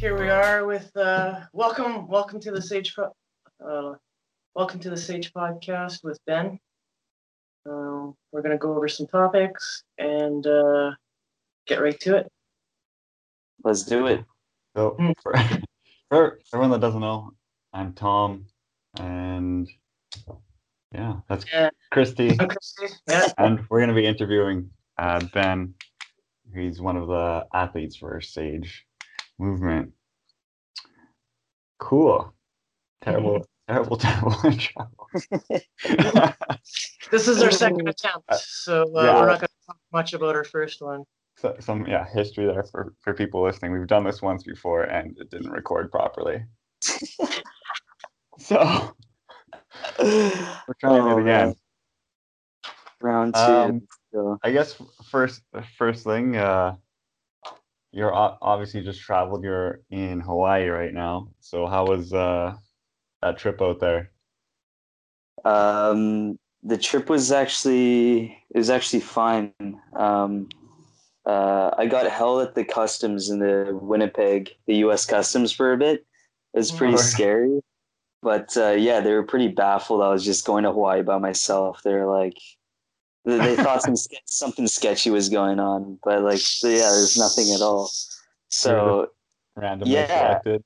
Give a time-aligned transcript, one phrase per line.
[0.00, 3.12] here we are with uh, welcome, welcome to the Sage, Pro-
[3.62, 3.94] uh,
[4.54, 6.58] welcome to the Sage podcast with Ben.
[7.68, 10.92] Um, we're gonna go over some topics and uh,
[11.66, 12.32] get right to it.
[13.62, 14.24] Let's do it.
[14.74, 15.12] So Mm.
[15.22, 15.34] for,
[16.08, 17.32] for everyone that doesn't know,
[17.74, 18.46] I'm Tom,
[18.98, 19.68] and
[20.94, 21.68] yeah, that's Yeah.
[21.90, 22.86] Christy, I'm Christy.
[23.06, 25.74] Yeah, and we're gonna be interviewing uh, Ben.
[26.54, 28.86] He's one of the athletes for Sage
[29.50, 29.92] Movement.
[31.78, 32.34] Cool.
[33.02, 34.90] Terrible, terrible, terrible intro.
[37.10, 39.18] this is our second attempt, so uh, Yeah.
[39.20, 41.04] we're not gonna talk much about our first one.
[41.38, 43.72] So, some yeah history there for for people listening.
[43.72, 46.44] We've done this once before, and it didn't record properly.
[46.82, 47.24] so
[49.98, 51.24] we're trying Oh, it again.
[51.24, 51.54] man.
[53.00, 53.40] Round two.
[53.40, 54.76] Um, so, I guess
[55.10, 55.40] first
[55.78, 56.76] first thing, uh,
[57.92, 59.44] you're obviously just traveled.
[59.44, 61.28] You're in Hawaii right now.
[61.40, 62.54] So how was uh,
[63.22, 64.10] that trip out there?
[65.44, 69.52] um, the trip was actually it was actually fine.
[69.94, 70.48] Um,
[71.26, 75.06] uh, I got held at the customs in the Winnipeg, the U.S.
[75.06, 76.06] Customs for a bit.
[76.52, 77.60] It was pretty scary,
[78.22, 80.02] but uh, yeah, they were pretty baffled.
[80.02, 81.82] I was just going to Hawaii by myself.
[81.84, 82.36] They're like,
[83.30, 87.52] they, they thought some ske- something sketchy was going on, but like, yeah, there's nothing
[87.54, 87.90] at all.
[88.48, 89.08] So
[89.56, 90.06] Randomly Yeah.
[90.06, 90.64] selected.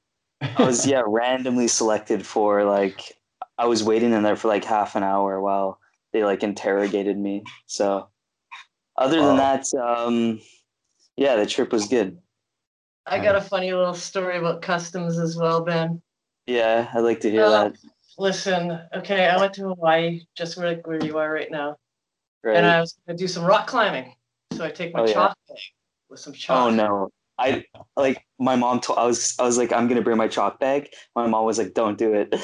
[0.56, 3.16] I was yeah randomly selected for like
[3.56, 5.78] I was waiting in there for like half an hour while
[6.12, 7.44] they like interrogated me.
[7.66, 8.08] So
[8.96, 9.36] other than Wow.
[9.36, 10.40] that, um,
[11.16, 12.18] yeah, the trip was good.
[13.06, 16.00] I got a funny little story about customs as well, Ben.
[16.46, 17.76] Yeah, I'd like to hear Uh, that.
[18.16, 21.76] Listen, okay, I went to Hawaii, just where where you are right now,
[22.44, 22.58] Right.
[22.58, 24.14] and I was gonna do some rock climbing.
[24.52, 25.14] So I take my Oh, yeah.
[25.14, 25.58] chalk bag
[26.10, 26.66] with some chalk.
[26.66, 27.64] oh no, I
[27.96, 30.90] like my mom told I was I was like I'm gonna bring my chalk bag.
[31.16, 32.34] My mom was like, "Don't do it,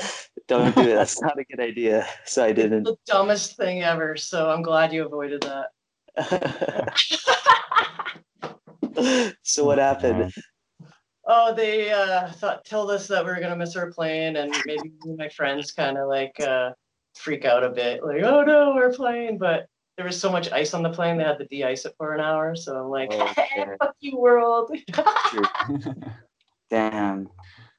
[0.48, 0.94] don't do it.
[0.94, 2.84] That's not a good idea." So I didn't.
[2.84, 4.16] the dumbest thing ever.
[4.16, 5.68] So I'm glad you avoided that.
[9.42, 10.32] so what happened?
[11.26, 14.90] Oh, they uh, thought told us that we were gonna miss our plane, and maybe
[15.04, 16.70] me and my friends kind of like uh,
[17.14, 19.66] freak out a bit, like, "Oh no, our plane!" But
[20.00, 22.20] there was so much ice on the plane; they had to de-ice it for an
[22.20, 22.56] hour.
[22.56, 23.34] So I'm like, Oh.
[23.82, 24.72] "Fuck you, world!"
[26.70, 27.28] Damn,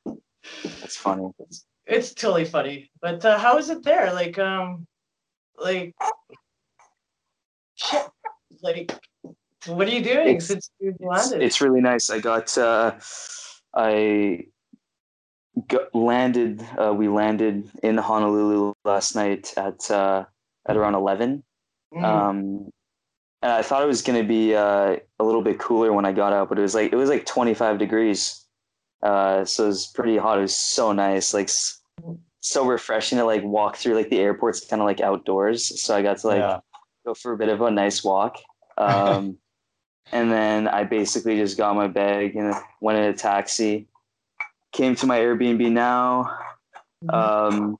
[0.05, 1.31] that's funny.
[1.87, 2.91] it's totally funny.
[3.01, 4.13] But uh, how is it there?
[4.13, 4.85] Like, um,
[5.57, 5.95] like,
[7.73, 8.05] shit,
[8.61, 8.91] like,
[9.65, 11.41] what are you doing It's- since you landed?
[11.41, 12.11] it's really nice.
[12.11, 12.99] I got uh,
[13.73, 14.45] I
[15.67, 16.63] got, landed.
[16.77, 20.25] Uh, we landed in Honolulu last night at uh,
[20.67, 21.43] at around eleven.
[21.93, 22.03] Mm.
[22.03, 22.71] Um,
[23.41, 26.33] and I thought it was gonna be uh, a little bit cooler when I got
[26.33, 28.45] out, but it was like it was like twenty five degrees.
[29.01, 30.37] Uh, so it was pretty hot.
[30.37, 31.49] It was so nice, like
[32.41, 35.81] so refreshing to like walk through like the airport's kind of like outdoors.
[35.81, 36.59] So I got to like yeah.
[37.05, 38.37] go for a bit of a nice walk.
[38.77, 39.37] Um,
[40.11, 43.87] and then I basically just got my bag and went in a taxi.
[44.71, 46.37] Came to my Airbnb now.
[47.09, 47.77] Um,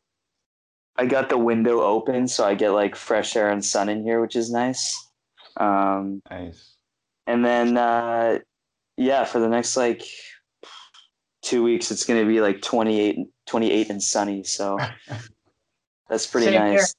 [0.97, 4.22] I got the window open so I get like fresh air and sun in here,
[4.22, 5.07] which is nice.
[5.57, 6.75] Um, Nice.
[7.28, 8.40] and then uh,
[8.97, 10.03] yeah, for the next like
[11.41, 14.44] two weeks, it's gonna be like 28, 28 and sunny.
[14.44, 14.78] So
[16.09, 16.74] that's pretty Same here.
[16.75, 16.94] nice.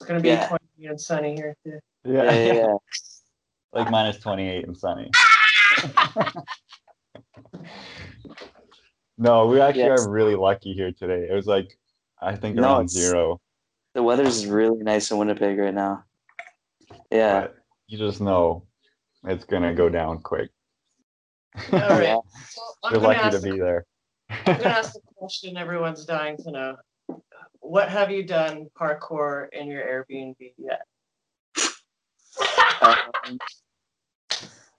[0.00, 0.48] It's gonna be yeah.
[0.48, 1.78] 20 and sunny here too.
[2.04, 2.22] Yeah.
[2.24, 2.74] Yeah, yeah, yeah.
[3.72, 5.10] like minus 28 and sunny.
[9.18, 10.00] no, we actually Yes.
[10.00, 11.26] are really lucky here today.
[11.30, 11.76] It was like,
[12.24, 13.40] I think No, around zero.
[13.94, 16.04] The weather's really nice in Winnipeg right now.
[17.10, 17.42] Yeah.
[17.42, 18.64] But you just know
[19.24, 20.50] it's going to go down quick.
[21.72, 22.02] All right.
[22.02, 22.14] yeah.
[22.14, 22.24] well,
[22.90, 23.86] You're gonna lucky to ask be there.
[24.30, 26.76] I'm gonna ask the question everyone's dying to know.
[27.60, 30.82] What have you done parkour in your Airbnb yet?
[32.82, 33.38] Um,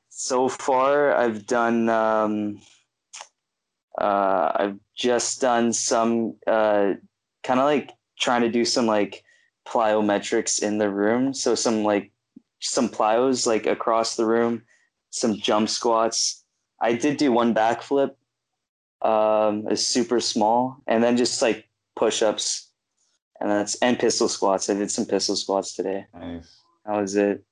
[0.09, 1.89] so far, I've done.
[1.89, 2.61] Um,
[3.99, 6.93] uh, I've just done some uh,
[7.45, 9.23] kind of like trying to do some like
[9.67, 11.33] plyometrics in the room.
[11.33, 12.11] So some like
[12.59, 14.63] some plyos like across the room,
[15.11, 16.43] some jump squats.
[16.81, 18.15] I did do one backflip.
[19.01, 22.71] Um, it's super small, and then just like push ups,
[23.39, 24.69] and that's and pistol squats.
[24.69, 26.05] I did some pistol squats today.
[26.13, 26.57] Nice.
[26.85, 27.43] That was it.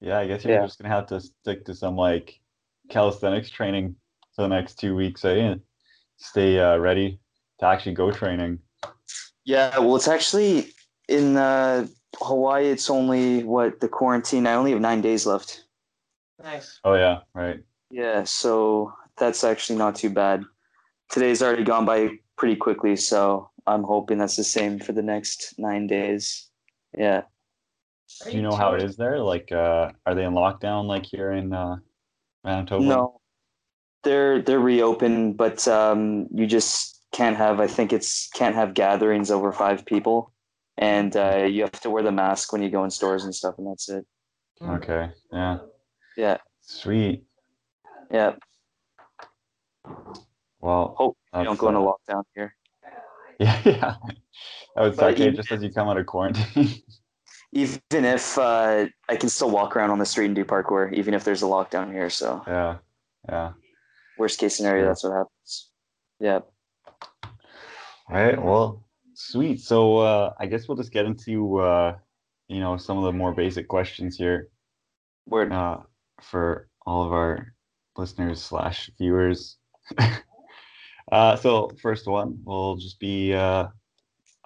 [0.00, 0.64] Yeah, I guess you're Yeah.
[0.64, 2.40] just going to have to stick to some like
[2.88, 3.96] calisthenics training
[4.34, 5.34] for the next two weeks, eh?
[5.34, 5.60] And
[6.16, 7.20] stay uh, ready
[7.58, 8.60] to actually go training.
[9.44, 10.74] Yeah, well, it's actually
[11.08, 11.86] in uh,
[12.20, 12.66] Hawaii.
[12.66, 14.46] It's only what the quarantine.
[14.46, 15.64] I only have nine days left.
[16.42, 16.80] Nice.
[16.84, 17.60] Oh, yeah, right.
[17.90, 20.44] Yeah, so that's actually not too bad.
[21.10, 25.54] Today's already gone by pretty quickly, so I'm hoping that's the same for the next
[25.58, 26.48] nine days.
[26.96, 27.22] Yeah.
[28.24, 29.20] Do you know how it is there?
[29.20, 31.76] Like, uh, are they in lockdown like here in uh,
[32.44, 32.84] Manitoba?
[32.84, 33.20] No,
[34.02, 37.60] they're they're reopened, but um, you just can't have.
[37.60, 40.32] I think it's can't have gatherings over five people,
[40.76, 43.54] and uh, you have to wear the mask when you go in stores and stuff,
[43.58, 44.06] and that's it.
[44.62, 45.10] Okay.
[45.32, 45.58] Yeah.
[46.16, 47.24] Yeah, Sweet.
[48.10, 48.34] yeah.
[50.60, 52.54] Well, Hope you don't That's, go into uh, lockdown here.
[53.38, 53.94] yeah, yeah.
[54.74, 55.20] That would But suck.
[55.20, 56.68] even- just as you come out of quarantine.
[57.52, 61.14] Even if uh, I can still walk around on the street and do parkour, even
[61.14, 62.10] if there's a lockdown here.
[62.10, 62.76] So yeah.
[63.28, 63.52] Yeah.
[64.18, 64.88] worst case scenario, Sure.
[64.88, 65.70] that's what happens.
[66.20, 66.40] Yeah.
[68.10, 68.42] All right.
[68.42, 68.84] Well,
[69.14, 69.60] sweet.
[69.60, 71.96] So uh, I guess we'll just get into uh,
[72.48, 74.48] you know some of the more basic questions here
[75.26, 75.52] Word.
[75.52, 75.78] uh,
[76.22, 77.52] for all of our
[77.96, 79.58] listeners slash viewers.
[81.12, 83.66] uh, so first one will just be uh,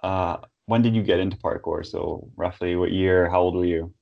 [0.03, 1.85] uh, when did you get into parkour?
[1.85, 3.29] So roughly what year?
[3.29, 3.93] How old were you?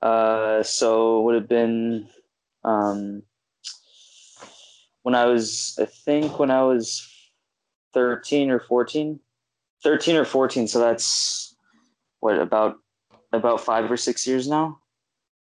[0.00, 2.08] Uh, so it would have been
[2.62, 3.22] um,
[5.02, 7.08] when I was, I think when I was
[7.96, 9.18] 13 or 14,
[9.82, 10.68] 13 or 14.
[10.68, 11.56] So that's
[12.20, 12.76] what about
[13.32, 14.78] about five or six years now,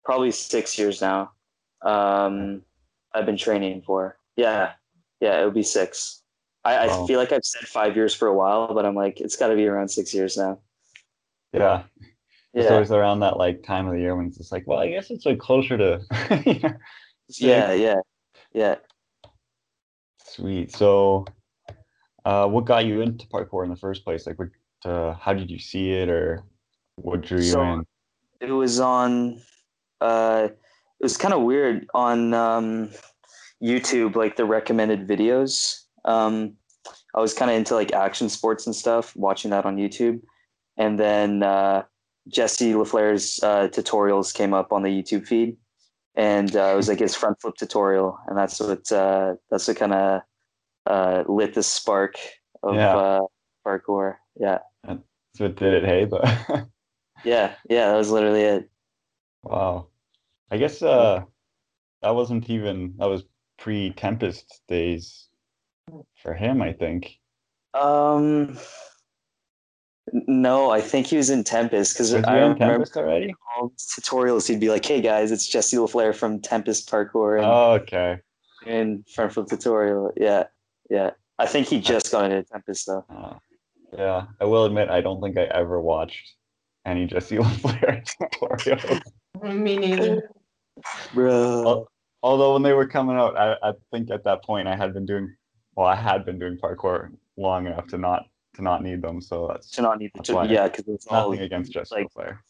[0.04, 1.34] probably six years now.
[1.84, 2.64] Um,
[3.14, 4.18] I've been training for.
[4.36, 4.74] Yeah,
[5.20, 6.24] yeah, it would be six.
[6.64, 7.04] I, Wow.
[7.04, 9.50] I feel like I've said five years for a while, but I'm like, it's got
[9.50, 10.58] to be around six years now.
[11.54, 11.84] Yeah,
[12.56, 14.80] it's Yeah, always around that like time of the year when it's just like, well,
[14.80, 16.02] I guess it's like closer to.
[16.46, 16.74] you know,
[17.28, 18.00] yeah, yeah,
[18.52, 18.76] yeah.
[20.26, 20.72] Sweet.
[20.72, 21.26] So,
[22.26, 24.26] uh, what got you into parkour in the first place?
[24.28, 24.50] Like, what,
[24.86, 26.44] uh, how did you see it, or
[26.96, 27.86] what drew you So- in?
[28.40, 29.40] it was on
[30.02, 32.90] uh it was kind of weird on um
[33.62, 36.54] youtube like the recommended videos um
[37.14, 40.20] i was kind of into like action sports and stuff watching that on youtube
[40.78, 41.84] and then uh
[42.30, 45.56] jesse laflair's uh tutorials came up on the youtube feed
[46.16, 49.78] and uh, it was like his front flip tutorial and that's what uh that's what
[49.78, 50.22] kind of
[50.88, 52.16] uh lit the spark
[52.64, 52.96] of Yeah.
[52.98, 53.22] uh
[53.66, 56.24] parkour yeah that's what did it, hey, but
[57.24, 58.70] yeah yeah that was literally it
[59.44, 59.88] wow.
[60.50, 61.24] I guess uh,
[62.02, 63.24] that wasn't even that was
[63.58, 65.30] pre Tempest days
[66.22, 66.62] for him.
[66.62, 67.18] I think.
[67.74, 68.58] Um,
[70.12, 72.24] no, I think he was in Tempest because I in
[72.54, 73.34] remember Tempest already?
[73.56, 74.48] all tutorials.
[74.48, 78.20] He'd be like, "Hey guys, it's Jesse La Flair from Tempest Parkour and, Oh, okay.
[78.68, 80.46] and front flip tutorial." Yeah,
[80.92, 81.12] yeah.
[81.40, 83.06] I think he just got into Tempest though.
[83.10, 83.34] Uh,
[83.98, 86.36] yeah, I will admit I don't think I ever watched
[86.86, 89.02] any Jesse La Flair tutorials.
[89.42, 90.30] Me neither.
[91.14, 91.88] Bro,
[92.24, 95.06] Although when they were coming out, I, I think at that point I had been
[95.06, 95.34] doing
[95.76, 99.22] well, I had been doing parkour long enough to not to not need them.
[99.22, 102.24] So that's to not need the yeah, because it's all nothing against Jesse like- La
[102.24, 102.44] Flair.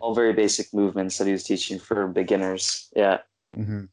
[0.00, 2.88] all very basic movements that he was teaching for beginners.
[2.94, 3.18] Yeah.
[3.56, 3.84] Mm-hmm.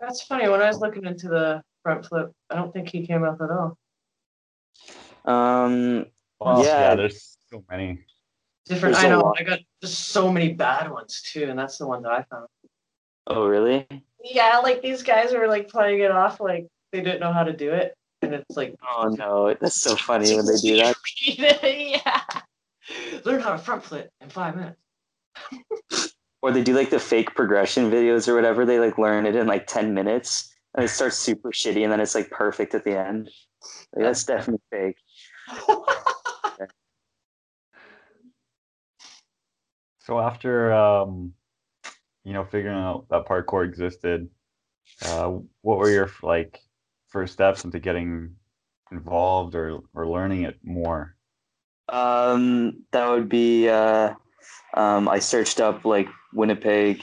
[0.00, 0.48] That's funny.
[0.48, 3.48] When I was looking into the front flip, I don't think he came up at
[3.48, 3.78] all.
[5.24, 6.06] Um.
[6.40, 6.80] Well, yeah.
[6.80, 6.94] Yeah.
[6.96, 8.00] there's so many.
[8.66, 8.96] Different.
[8.96, 9.32] There's I a know.
[9.38, 12.48] I got just so many bad ones too, and that's the one that I found.
[13.28, 13.86] Oh, really?
[14.24, 17.52] Yeah, like these guys were like playing it off like they didn't know how to
[17.52, 20.96] do it, and it's like Oh no, that's so funny when they do that.
[21.24, 22.20] yeah.
[23.24, 26.12] Learn how to front flip in five minutes.
[26.42, 28.66] or they do like the fake progression videos or whatever.
[28.66, 32.00] They like learn it in like 10 minutes and it starts super shitty and then
[32.00, 33.30] it's like perfect at the end.
[33.94, 34.96] Like, that's definitely fake.
[40.06, 41.32] So after um,
[42.22, 44.28] you know, figuring out that parkour existed,
[45.04, 46.60] uh, what were your like
[47.08, 48.36] first steps into getting
[48.92, 51.16] involved or or learning it more?
[51.88, 54.14] Um, that would be, uh,
[54.74, 57.02] um, I searched up like Winnipeg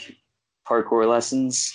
[0.65, 1.73] parkour lessons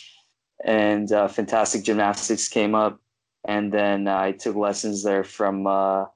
[0.65, 2.99] and uh, Fantastic Gymnastics came up.
[3.47, 6.07] And then I took lessons there from uh,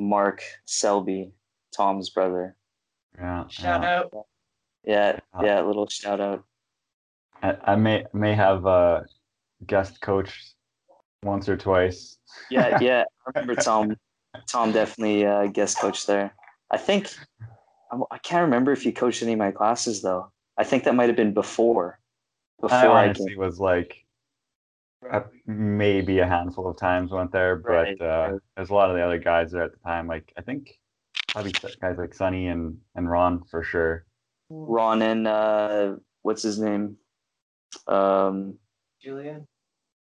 [0.00, 1.32] Mark Selby,
[1.74, 2.56] Tom's brother.
[3.16, 3.98] Yeah, Shout yeah.
[3.98, 4.26] out.
[4.84, 5.42] Yeah, Ah.
[5.44, 6.44] yeah, little shout out.
[7.42, 9.02] I, I may may have uh,
[9.66, 10.54] guest coached
[11.22, 12.18] once or twice.
[12.50, 13.04] Yeah, yeah.
[13.26, 13.96] I remember Tom.
[14.48, 16.34] Tom definitely uh, guest coached there.
[16.70, 17.08] I think
[17.92, 20.30] I, I can't remember if you coached any of my classes though.
[20.58, 21.98] I think that might have been before.
[22.64, 24.04] Before I I, honestly was like
[25.10, 28.40] uh, maybe a handful of times went there, but Right, uh, right.
[28.56, 30.06] there's a lot of the other guys there at the time.
[30.06, 30.78] Like I think
[31.28, 34.06] probably guys like Sonny and and Ron for sure.
[34.48, 36.96] Ron and uh, what's his name?
[37.86, 38.58] Um,
[39.02, 39.46] Julian.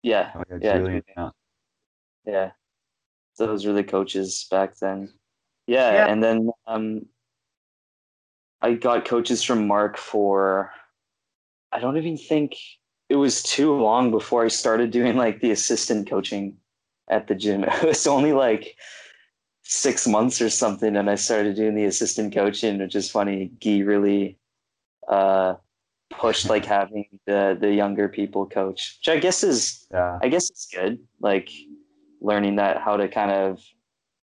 [0.02, 1.02] Yeah, Oh, yeah, Yeah, Julian.
[1.16, 1.30] Yeah.
[2.26, 2.50] yeah.
[3.38, 5.12] Those were the coaches back then.
[5.66, 6.06] Yeah, Yeah.
[6.08, 7.06] and then um,
[8.60, 10.72] I got coaches from Mark for.
[11.72, 12.56] I don't even think
[13.08, 16.56] it was too long before I started doing like the assistant coaching
[17.08, 17.64] at the gym.
[17.82, 18.76] It was only like
[19.62, 23.50] six months or something, and I started doing the assistant coaching, which is funny.
[23.62, 24.38] Guy really
[25.08, 25.54] uh,
[26.10, 30.18] pushed like having the the younger people coach, which I guess is Yeah.
[30.22, 30.98] I guess it's good.
[31.20, 31.50] Like
[32.20, 33.60] learning that how to kind of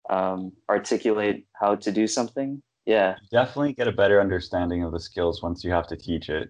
[0.10, 2.62] um, articulate how to do something.
[2.86, 6.50] Yeah, Definitely get a better understanding of the skills once you have to teach it.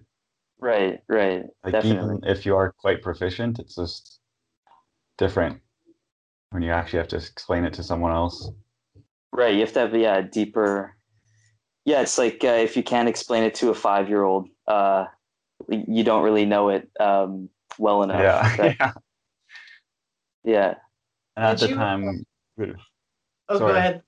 [0.60, 1.44] Right, right.
[1.64, 2.16] Like Definitely.
[2.16, 4.20] even if you are quite proficient, it's just
[5.18, 5.60] different
[6.50, 8.50] when you actually have to explain it to someone else.
[9.32, 9.54] Right.
[9.54, 10.96] You have to have yeah a deeper.
[11.84, 15.06] Yeah, it's like uh, if you can't explain it to a five year old, uh,
[15.68, 17.48] you don't really know it um,
[17.78, 18.20] well enough.
[18.56, 18.56] Yeah.
[18.56, 18.92] That- yeah.
[20.44, 20.74] yeah.
[21.36, 22.26] And at Did the you- time,
[23.48, 23.72] Oh, Sorry.
[23.72, 24.02] go ahead.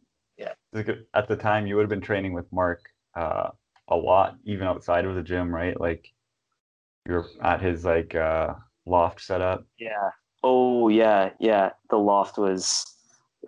[0.73, 2.81] like, at the time, you would have been training with Mark
[3.17, 3.49] uh,
[3.89, 5.79] a lot, even outside of the gym, right?
[5.81, 6.07] Like
[7.07, 8.55] you're at his like uh,
[8.87, 9.67] loft setup.
[9.79, 10.11] Yeah.
[10.43, 11.71] Oh yeah, yeah.
[11.91, 12.85] The loft was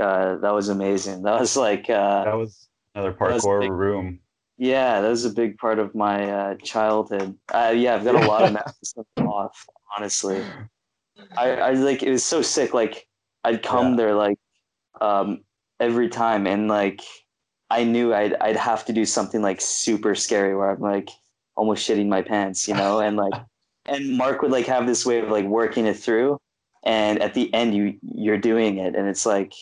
[0.00, 1.22] uh, that was amazing.
[1.24, 3.70] That was like uh, That was another was parkour big.
[3.76, 4.20] room.
[4.58, 7.38] Yeah, that was a big part of my uh, childhood.
[7.52, 10.48] Uh, yeah, I've got a lot of memories of off, honestly.
[11.36, 12.74] I, I like it was so sick.
[12.74, 13.06] Like
[13.44, 13.96] I'd come Yeah.
[13.96, 14.38] there like
[15.00, 15.44] um,
[15.80, 17.02] every time, and like
[17.70, 21.10] I knew I'd I'd have to do something like super scary where I'm like
[21.56, 23.32] almost shitting my pants, you know, and like
[23.86, 26.40] and Mark would like have this way of like working it through,
[26.84, 29.52] and at the end you you're doing it, and it's like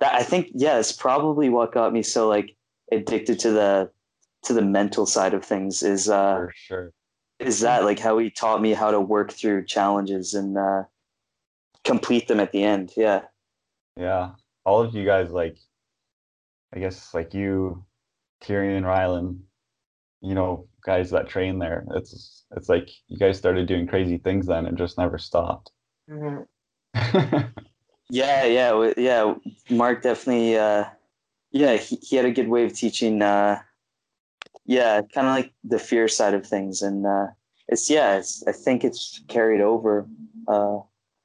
[0.00, 0.14] that.
[0.14, 2.56] I think yeah, it's probably what got me so like
[2.92, 3.90] addicted to the
[4.44, 6.92] to the mental side of things is uh For sure.
[7.38, 10.84] is that like how he taught me how to work through challenges and uh
[11.84, 13.22] complete them at the end yeah
[13.96, 14.30] Yeah.
[14.64, 15.56] All of you guys, like,
[16.74, 17.84] I guess, like you,
[18.42, 19.38] Tyrion and Rylan,
[20.20, 21.84] you know, guys that train there.
[21.94, 25.70] It's it's like you guys started doing crazy things then and just never stopped.
[26.08, 26.46] Mhm.
[28.10, 29.34] yeah yeah yeah
[29.70, 30.84] mark definitely uh
[31.52, 33.60] yeah he, he had a good way of teaching uh
[34.66, 37.28] yeah kind of like the fear side of things and uh
[37.68, 40.04] it's yeah it's i think it's carried over
[40.48, 40.78] uh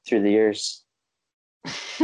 [0.06, 0.84] through the years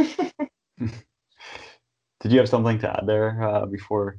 [2.22, 4.18] Did you have something to add there uh, before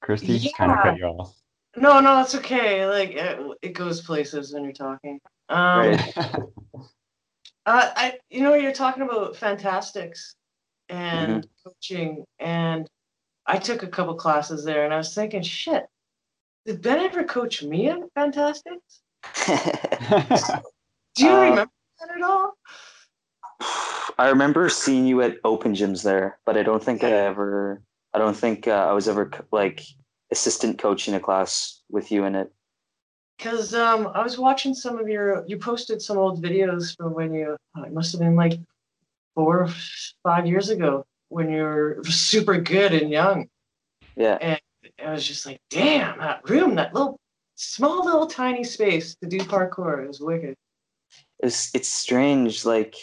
[0.00, 1.34] Christy kind of cut you off?
[1.76, 2.86] No, no, it's okay.
[2.86, 5.20] Like it, it goes places when you're talking.
[5.48, 6.14] Um, Right.
[7.64, 10.34] Uh, I, you know, you're talking about fantastics
[10.88, 11.68] and Mm-hmm.
[11.68, 12.88] coaching, and
[13.46, 15.86] I took a couple classes there, and I was thinking, shit,
[16.66, 19.02] did Ben ever coach me in fantastics?
[21.14, 22.54] Do you Uh, remember that at all?
[24.18, 27.80] I remember seeing you at open gyms there, but I don't think I ever.
[28.12, 29.82] I don't think uh, I was ever like
[30.32, 32.52] assistant coach in a class with you in it.
[33.38, 37.32] Because um, I was watching some of your, you posted some old videos from when
[37.32, 38.58] you, oh, it must have been like
[39.34, 39.68] four, or
[40.22, 43.48] five years ago when you were super good and young.
[44.16, 44.60] Yeah, And
[45.04, 47.18] I was just like, damn, that room, that little
[47.54, 50.54] small little tiny space to do parkour is wicked.
[51.42, 52.94] it's it's strange, like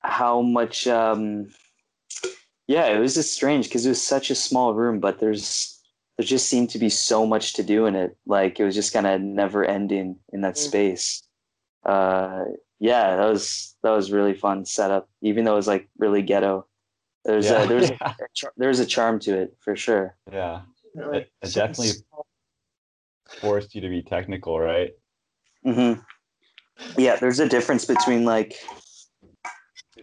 [0.00, 0.86] how much.
[0.86, 1.48] um
[2.66, 5.73] Yeah, it was just strange because it was such a small room, but there's
[6.16, 8.16] there just seemed to be so much to do in it.
[8.26, 10.58] Like it was just kind of never ending in that Mm.
[10.58, 11.22] space.
[11.84, 12.44] Uh,
[12.80, 16.66] yeah, that was that was really fun setup, even though it was like really ghetto.
[17.24, 17.62] There's Yeah.
[17.64, 17.96] a, there's Yeah.
[18.20, 20.16] a char- there's a charm to it for sure.
[20.32, 20.62] yeah.
[20.94, 21.90] Like, it definitely-
[23.40, 24.92] Forced you to be technical, right?
[25.64, 25.94] hmm
[26.96, 28.54] Yeah, there's a difference between like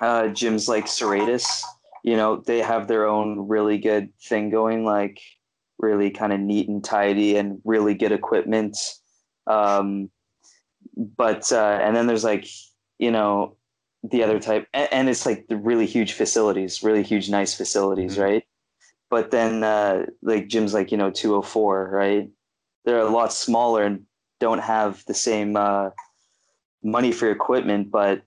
[0.02, 1.64] uh, gyms like Serratus.
[2.04, 5.22] You know, they have their own really good thing going, like
[5.82, 8.78] really kind of neat and tidy and really good equipment.
[9.48, 10.10] Um,
[10.96, 12.48] but uh, and then there's like
[13.00, 13.58] you know
[14.04, 18.18] the other type, and, and it's like the really huge facilities, really huge, nice facilities,
[18.18, 18.24] Mhm.
[18.24, 18.44] right?
[19.10, 22.30] But then uh, like gyms like you know 204, right?
[22.86, 24.06] They're a lot smaller and
[24.40, 25.90] don't have the same uh,
[26.84, 28.22] money for equipment, but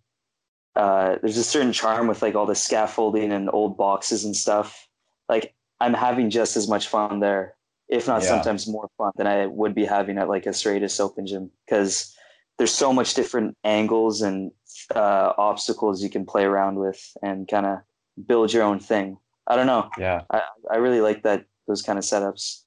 [0.76, 4.88] uh, there's a certain charm with like all the scaffolding and old boxes and stuff.
[5.28, 7.56] Like I'm having just as much fun there,
[7.88, 8.28] if not Yeah.
[8.28, 12.16] sometimes more fun than I would be having at like a Serratus Open Gym because
[12.58, 14.52] there's so much different angles and
[14.94, 17.78] uh, obstacles you can play around with and kind of
[18.26, 19.18] build your own thing.
[19.46, 19.90] I don't know.
[19.98, 20.22] Yeah.
[20.30, 22.62] I I really like that those kind of setups.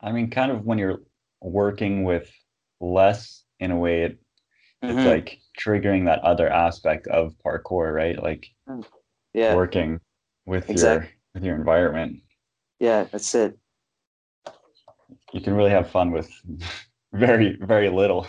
[0.00, 1.00] I mean, kind of when you're
[1.40, 2.30] working with
[2.80, 4.18] less in a way, it
[4.82, 5.06] it's Mhm.
[5.06, 8.20] like triggering that other aspect of parkour, right?
[8.22, 8.46] Like
[9.34, 10.00] yeah, working
[10.46, 12.20] with Exact- your with your environment.
[12.78, 13.58] Yeah, that's it.
[15.32, 16.30] You can really have fun with
[17.12, 18.26] very very little.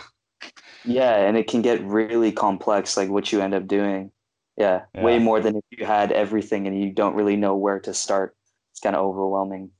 [0.84, 4.12] Yeah, and it can get really complex, like what you end up doing.
[4.56, 7.94] Yeah, way more than if you had everything and you don't really know where to
[7.94, 8.34] start.
[8.72, 9.70] It's kind of overwhelming.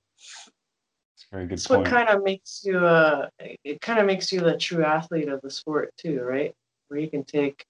[1.14, 4.40] It's very good That's what kind of makes you uh it kind of makes you
[4.40, 6.54] the true athlete of the sport too, right?
[6.88, 7.66] Where you can take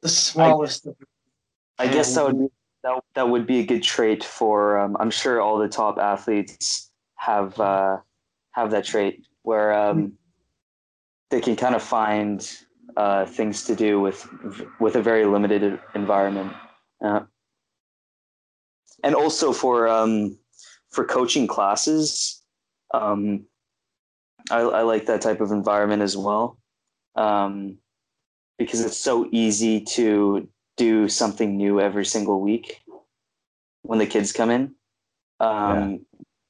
[0.00, 0.96] the smallest of
[1.78, 2.48] I guess that would be,
[2.86, 4.78] that, that would be a good trait for.
[4.78, 7.98] Um, I'm sure all the top athletes have uh,
[8.52, 10.12] have that trait where um,
[11.30, 12.48] they can kind of find
[12.96, 14.28] uh, things to do with
[14.78, 16.52] with a very limited environment.
[17.04, 17.20] Uh,
[19.02, 20.38] and also for um,
[20.90, 22.42] for coaching classes,
[22.94, 23.44] um,
[24.50, 26.58] I, I like that type of environment as well
[27.16, 27.78] um,
[28.58, 32.82] because it's so easy to do something new every single week
[33.82, 34.74] when the kids come in.
[35.40, 36.06] Um,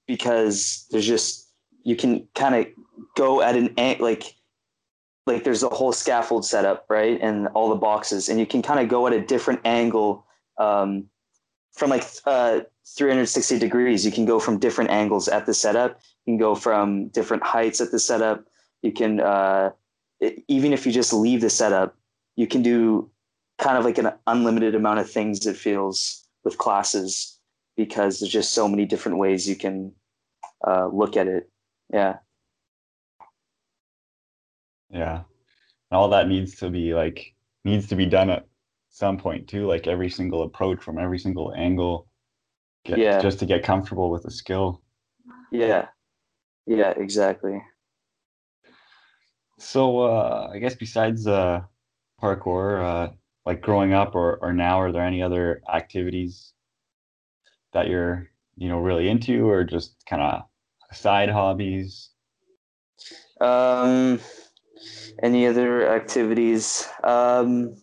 [0.07, 1.49] because there's just
[1.83, 2.67] you can kind of
[3.17, 4.37] go at an an- like
[5.27, 8.63] like there's a whole scaffold set up right and all the boxes and you can
[8.63, 10.25] kind of go at a different angle
[10.59, 11.07] um,
[11.73, 12.61] from like uh,
[12.97, 14.07] 360 degrees.
[14.07, 16.01] You can go from different angles at the setup.
[16.25, 18.45] You can go from different heights at the setup.
[18.83, 19.71] You can uh,
[20.21, 21.97] it, even if you just leave the setup
[22.37, 23.11] you can do
[23.59, 27.39] kind of like an unlimited amount of things it feels with classes
[27.77, 29.93] because there's just so many different ways you can
[30.67, 31.51] uh, look at it
[31.93, 32.17] yeah
[34.91, 35.23] Yeah.
[35.91, 37.35] And all that needs to be like
[37.65, 38.47] needs to be done at
[38.91, 42.07] some point too, like every single approach from every single angle.
[42.85, 43.21] Get, Yeah.
[43.21, 44.83] Just to get comfortable with the skill.
[45.53, 45.87] yeah
[46.67, 47.61] yeah exactly
[49.59, 51.63] So uh I guess besides uh
[52.23, 53.13] parkour, uh
[53.47, 56.53] like growing up or, or now, are there any other activities
[57.73, 60.43] that you're, you know, really into or just kind of
[60.93, 62.11] side hobbies?
[63.41, 64.19] um
[65.23, 66.89] any other activities?
[67.05, 67.77] Um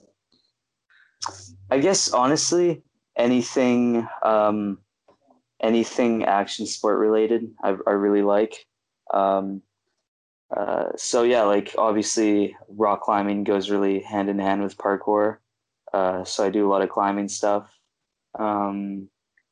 [1.72, 2.84] i guess honestly
[3.18, 4.80] anything um
[5.62, 8.66] anything action sport related i, I really like.
[9.14, 9.62] Um
[10.56, 15.38] uh, so yeah like obviously rock climbing goes really hand in hand with parkour
[15.94, 17.72] uh, so i do a lot of climbing stuff
[18.40, 19.08] um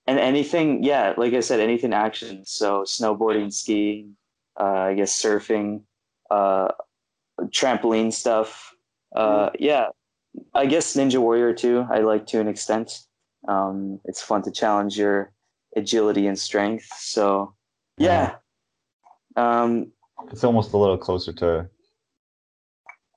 [0.08, 4.16] and anything yeah like i said anything action so snowboarding skiing
[4.60, 5.82] uh, i guess surfing
[6.32, 6.70] uh,
[7.48, 8.74] trampoline stuff.
[9.16, 9.88] Uh, yeah,
[10.54, 11.86] I guess Ninja Warrior too.
[11.92, 13.00] I like to an extent.
[13.48, 15.34] Um, it's fun to challenge your
[15.76, 16.88] agility and strength.
[16.98, 17.54] So
[17.98, 18.36] yeah,
[19.36, 19.92] um,
[20.32, 21.70] It's almost a little closer to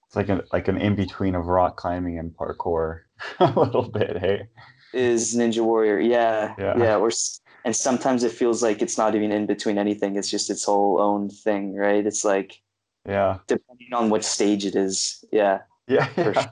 [0.06, 3.00] it's like an like an in between of rock climbing and parkour
[3.40, 4.48] a little bit, hey?
[4.92, 5.98] is Ninja Warrior.
[5.98, 6.78] Yeah, Yeah.
[6.78, 6.96] yeah.
[6.96, 10.16] Or s- and sometimes it feels like it's not even in between anything.
[10.16, 12.06] It's just its whole own thing, right?
[12.06, 12.60] It's like
[13.08, 13.38] Yeah.
[13.48, 15.24] depending on what stage it is.
[15.32, 16.08] Yeah, Yeah.
[16.16, 16.46] Yeah.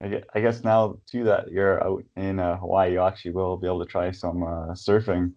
[0.00, 3.56] I guess, I guess now too that you're out in uh, Hawaii, you actually will
[3.56, 5.32] be able to try some uh, surfing.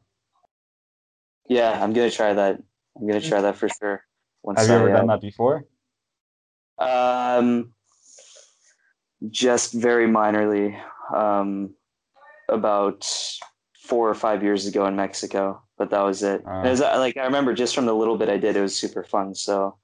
[1.47, 1.83] yeah.
[1.83, 2.61] I'm gonna try that.
[2.95, 4.03] I'm gonna try that for sure.
[4.41, 5.65] Once Have you ever I, uh, done that before?
[6.79, 7.74] Um,
[9.29, 10.79] just very minorly.
[11.13, 11.73] Um,
[12.49, 13.05] about
[13.73, 16.43] four or five years ago in Mexico, but that was it.
[16.45, 16.61] Ah.
[16.63, 18.77] It was, uh, like I remember just from the little bit I did, it was
[18.77, 19.33] super fun.
[19.35, 19.77] So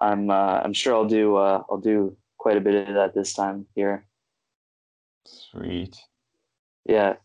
[0.00, 3.34] I'm uh, I'm sure I'll do uh, I'll do quite a bit of that this
[3.34, 4.06] time here.
[5.26, 5.96] Sweet.
[6.86, 7.16] Yeah,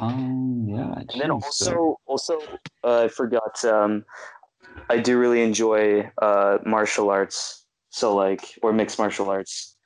[0.00, 0.64] Um.
[0.68, 0.94] Yeah.
[0.98, 3.62] and then geez, so- also also uh, I forgot.
[3.64, 4.04] Um,
[4.88, 7.66] I do really enjoy uh, martial arts.
[7.90, 9.76] So like or mixed martial arts.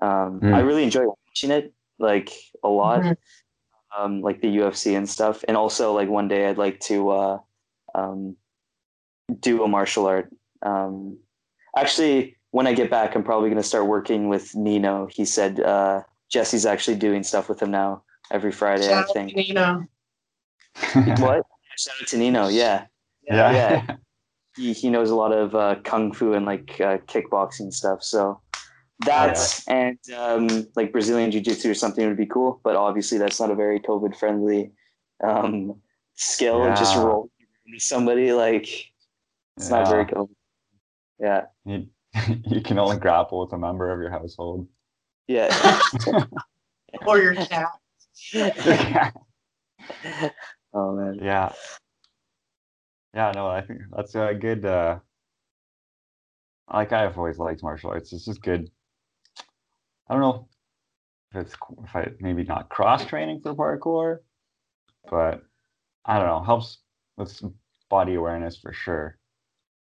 [0.00, 0.54] Um, Hmm.
[0.54, 2.30] I really enjoy watching it like
[2.64, 3.00] a lot.
[3.02, 3.16] Mhm.
[3.96, 5.44] um, like the UFC and stuff.
[5.46, 7.38] And also, like one day, I'd like to uh,
[7.94, 8.36] um,
[9.40, 10.30] do a martial art.
[10.62, 11.18] Um,
[11.76, 15.08] actually, when I get back, I'm probably going to start working with Nino.
[15.12, 18.84] He said uh, Jesse's actually doing stuff with him now every Friday.
[18.84, 19.36] Shout I out to think.
[19.36, 19.86] Nino.
[21.20, 21.44] what?
[21.76, 22.48] Shout out to Nino.
[22.48, 22.86] Yeah,
[23.24, 23.52] yeah.
[23.52, 23.96] Yeah.
[24.56, 28.02] he he knows a lot of uh, kung fu and like uh, kickboxing stuff.
[28.02, 28.40] So.
[29.04, 33.40] That and um, like Brazilian Jiu Jitsu or something would be cool, but obviously that's
[33.40, 34.70] not a very COVID friendly
[35.24, 35.74] um,
[36.14, 36.68] skill.
[36.76, 37.02] Just Yeah.
[37.02, 37.28] roll
[37.66, 38.68] into somebody like
[39.56, 40.14] it's not very Yeah.
[40.14, 40.34] COVID.
[41.18, 41.88] Yeah, You,
[42.46, 44.68] you can only grapple with a member of your household.
[45.26, 45.50] yeah,
[47.06, 47.70] Or your cat.
[50.74, 51.52] oh man, Yeah.
[53.14, 54.98] Yeah, no, I think that's a good uh
[56.72, 58.12] like I've always liked martial arts.
[58.12, 58.70] It's just good.
[60.08, 60.48] I don't know
[61.34, 64.18] if it's if I maybe not cross training for parkour,
[65.10, 65.42] but
[66.04, 66.78] I don't know helps
[67.16, 67.40] with
[67.90, 69.18] body awareness for sure.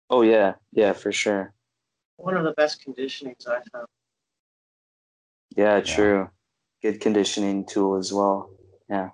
[0.10, 1.54] Oh yeah, yeah, for sure.
[2.18, 3.88] One of the best conditionings I found.
[5.56, 5.84] Yeah, Yeah.
[5.84, 6.30] true.
[6.82, 8.50] Good conditioning tool as well.
[8.90, 9.10] Yeah.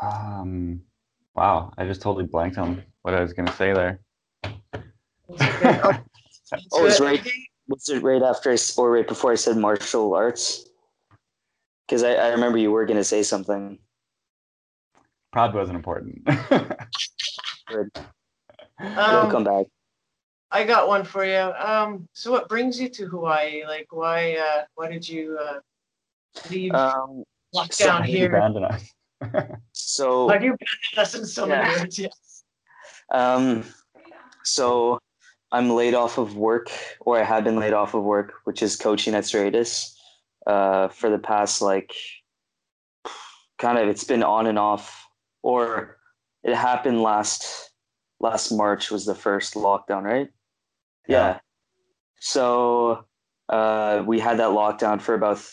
[0.00, 0.82] Um,
[1.34, 4.00] wow, I just totally blanked on what I was gonna say there.
[5.84, 5.98] Oh,
[6.72, 7.04] Oh, it's good.
[7.04, 7.26] right.
[7.68, 10.68] Was it right after I s- or right before I said martial arts?
[11.86, 13.78] Because I, I remember you were gonna say something.
[15.32, 16.20] Probably wasn't important.
[17.70, 17.88] It'll
[18.96, 19.66] Um, come back.
[20.50, 21.52] I got one for you.
[21.58, 23.64] Um, so what brings you to Hawaii?
[23.64, 24.36] Like, why?
[24.36, 25.60] Uh, why did you uh,
[26.50, 27.22] leave Um,
[27.70, 28.42] so lockdown here?
[29.22, 29.58] Abandon us.
[29.72, 31.80] so Why do you abandon us in so many Yeah.
[31.80, 31.98] words?
[31.98, 32.44] Yes.
[33.10, 33.64] Um,
[34.44, 34.98] so
[35.52, 38.76] I'm laid off of work, or I have been laid off of work, which is
[38.76, 39.94] coaching at Serratus,
[40.46, 41.92] uh, for the past like
[43.58, 45.06] kind of it's been on and off,
[45.42, 45.98] or
[46.42, 47.70] it happened last
[48.20, 50.28] last March was the first lockdown, right?
[51.08, 51.18] Yeah.
[51.18, 51.38] Yeah.
[52.20, 53.04] So
[53.48, 55.44] uh, we had that lockdown for about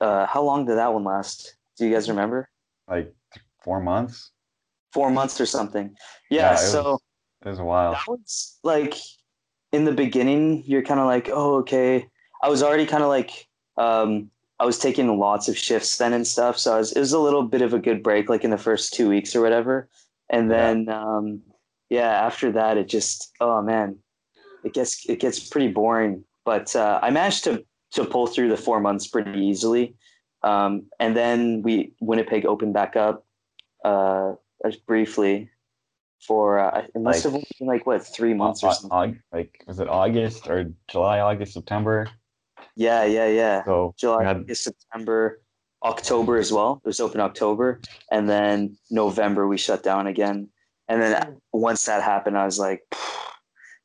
[0.00, 1.56] uh, how long did that one last?
[1.76, 2.48] Do you guys remember?
[2.92, 3.14] Like
[3.64, 4.30] four months.
[4.92, 5.96] Four months or something.
[6.30, 6.52] Yeah, Yeah.
[6.54, 6.82] it so.
[6.92, 7.00] was-
[7.44, 7.92] It was a while.
[7.92, 8.94] that was like
[9.72, 12.06] in the beginning you're kind of like oh okay
[12.42, 13.30] i was already kind of like
[13.78, 17.12] um i was taking lots of shifts then and stuff so I was, it was
[17.14, 19.88] a little bit of a good break like in the first two weeks or whatever
[20.28, 20.56] and Yeah.
[20.56, 21.40] then um
[21.88, 23.88] yeah after that it just oh man
[24.62, 27.64] it gets it gets pretty boring but uh, i managed to
[27.96, 29.96] to pull through the four months pretty easily
[30.44, 33.24] um and then we winnipeg opened back up
[33.84, 34.32] uh
[34.64, 35.48] just briefly
[36.26, 39.20] for uh, it must Like- have been like what three months or something.
[39.32, 42.08] Like was it August or July, August, September?
[42.76, 43.64] Yeah, yeah, yeah.
[43.64, 45.42] So July, had August, September,
[45.84, 46.80] October as well.
[46.84, 47.80] It was open October,
[48.12, 50.48] and then November we shut down again.
[50.88, 52.82] And then once that happened, I was like,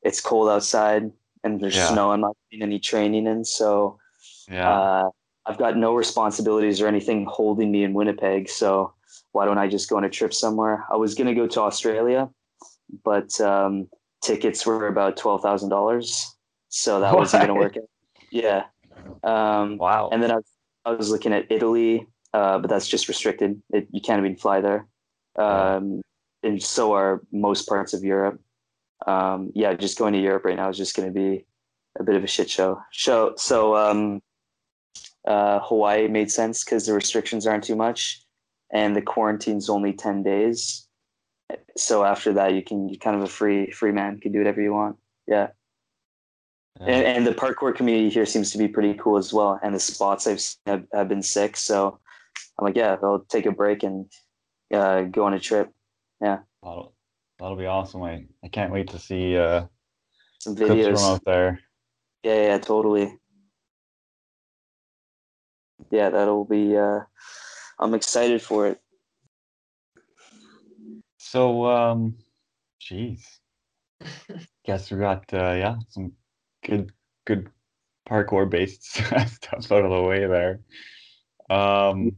[0.03, 1.11] it's cold outside
[1.43, 1.87] and there's Yeah.
[1.89, 2.11] snow.
[2.11, 3.97] I'm not doing any training in, so
[4.47, 4.69] yeah.
[4.69, 5.09] uh,
[5.47, 8.49] I've got no responsibilities or anything holding me in Winnipeg.
[8.49, 8.93] So
[9.31, 10.85] why don't I just go on a trip somewhere?
[10.91, 12.29] I was gonna go to Australia,
[13.03, 13.87] but um,
[14.21, 16.35] tickets were about twelve thousand dollars,
[16.67, 17.77] so that wasn't gonna work.
[17.77, 17.83] out.
[18.29, 18.63] Yeah,
[19.23, 20.09] um, wow.
[20.11, 20.45] and then I was,
[20.85, 23.61] I was looking at Italy, uh, but that's just restricted.
[23.69, 24.87] It, you can't even fly there,
[25.37, 26.01] um,
[26.43, 28.41] and so are most parts of Europe.
[29.05, 31.45] Um, yeah, just going to Europe right now is just going to be
[31.99, 32.81] a bit of a shit show.
[32.91, 34.21] Show so um,
[35.27, 38.23] uh, Hawaii made sense because the restrictions aren't too much,
[38.71, 40.87] and the quarantine's only ten days.
[41.77, 44.39] So after that, you can you kind of a free free man, you can do
[44.39, 44.97] whatever you want.
[45.27, 45.49] Yeah.
[46.79, 49.59] And, and the parkour community here seems to be pretty cool as well.
[49.63, 51.57] And the spots I've seen have, have been sick.
[51.57, 51.99] So
[52.57, 54.05] I'm like, yeah, I'll take a break and
[54.71, 55.71] uh, go on a trip.
[56.21, 56.93] That'll,
[57.39, 58.03] that'll be awesome.
[58.03, 59.65] I, I can't wait to see uh,
[60.39, 61.15] Some clips from videos.
[61.15, 61.59] out there.
[62.21, 63.17] Yeah, yeah, totally.
[65.91, 66.77] Yeah, that'll be.
[66.77, 67.01] Uh,
[67.79, 68.81] I'm excited for it.
[71.17, 72.17] So, um,
[72.81, 73.21] jeez.
[74.65, 76.13] Guess we got uh, yeah some
[76.65, 76.91] good
[77.25, 77.49] good
[78.09, 80.59] parkour based stuff out of the way there.
[81.49, 82.15] Um,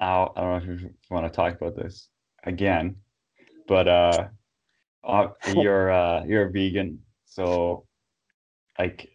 [0.00, 2.08] I I don't know if you want to talk about this
[2.44, 2.96] again,
[3.68, 4.28] but uh,
[5.04, 7.86] uh you're uh you're a vegan, so
[8.78, 9.08] like,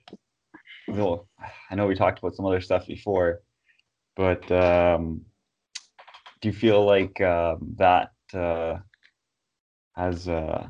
[0.91, 1.27] well,
[1.69, 3.41] I know we talked about some other stuff before,
[4.15, 5.21] but um,
[6.41, 8.77] do you feel like um, that uh,
[9.95, 10.67] has uh,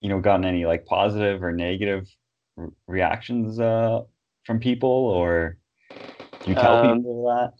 [0.00, 2.08] you know gotten any like positive or negative
[2.56, 4.02] re- reactions uh,
[4.44, 5.58] from people, or
[6.44, 7.52] do you tell Um, people that?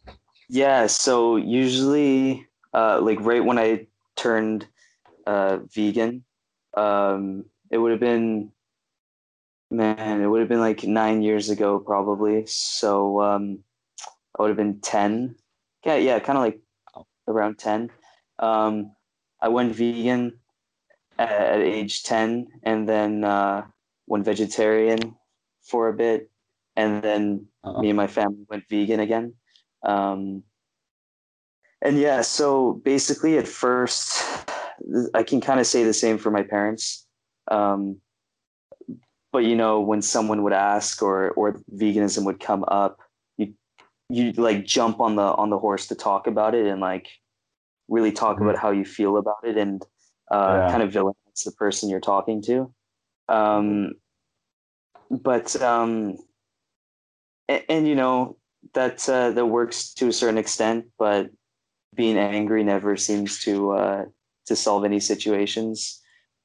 [0.49, 4.67] Yeah, so usually, uh, like right when I turned
[5.27, 6.25] uh, vegan,
[6.75, 8.51] um, it would have been,
[9.71, 12.45] man, it would have been like nine years ago probably.
[12.47, 13.59] So um,
[14.39, 15.35] I would have been 10.
[15.85, 16.61] Yeah, yeah, kind of like
[17.27, 17.91] around 10.
[18.39, 18.93] Um,
[19.41, 20.39] I went vegan
[21.19, 23.67] at, at age 10 and then uh,
[24.07, 25.17] went vegetarian
[25.63, 26.31] for a bit.
[26.77, 27.81] And then Uh-uh.
[27.81, 29.35] me and my family went vegan again.
[29.83, 30.45] Um,
[31.83, 34.23] and yeah, so basically, at first,
[35.15, 37.07] I can kind of say the same for my parents.
[37.51, 38.01] Um,
[39.33, 42.99] but you know, when someone would ask or or veganism would come up,
[43.37, 43.55] you
[44.09, 47.09] you like jump on the on the horse to talk about it and like
[47.89, 48.43] really talk Mhm.
[48.43, 49.85] about how you feel about it and
[50.31, 50.71] uh, Yeah.
[50.71, 52.73] kind of villainize the person you're talking to.
[53.29, 53.95] Um,
[55.11, 56.17] but um,
[57.49, 58.37] and, and you know
[58.75, 61.31] that uh, that works to a certain extent, but
[61.95, 64.05] being angry never seems to uh,
[64.47, 66.01] to solve any situations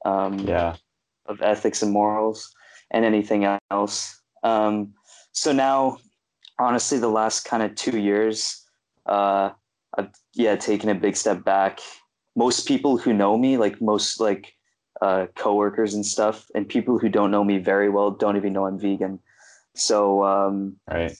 [0.06, 0.76] um, Yeah.
[1.26, 2.54] of ethics and morals
[2.92, 4.22] and anything else.
[4.44, 4.94] Um,
[5.32, 5.98] so now,
[6.60, 8.64] honestly, the last kind of two years,
[9.06, 9.52] uh,
[9.98, 11.80] I've yeah taken a big step back.
[12.36, 14.54] Most people who know me, like most like
[15.02, 18.66] uh, coworkers and stuff, and people who don't know me very well, don't even know
[18.66, 19.20] I'm vegan.
[19.76, 21.18] So um, Right.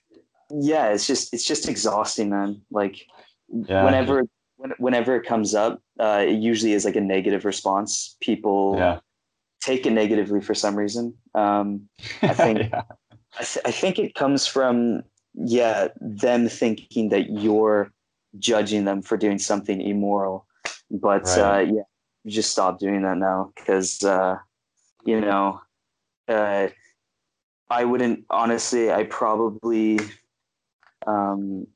[0.50, 2.62] yeah, it's just it's just exhausting, man.
[2.70, 3.06] Like
[3.48, 3.84] Yeah.
[3.84, 4.24] whenever
[4.56, 8.16] when, whenever it comes up, uh, it usually is like a negative response.
[8.20, 9.00] People Yeah.
[9.64, 11.14] Take it negatively for some reason.
[11.34, 11.88] Um,
[12.22, 12.82] I think yeah.
[13.38, 15.02] I, th- I think it comes from
[15.34, 17.90] yeah them thinking that you're
[18.38, 20.46] judging them for doing something immoral,
[20.90, 21.82] but uh, yeah,
[22.26, 24.36] just stop doing that now because uh,
[25.04, 25.60] you know
[26.28, 26.68] uh,
[27.70, 28.92] I wouldn't honestly.
[28.92, 29.98] I probably
[31.06, 31.66] um,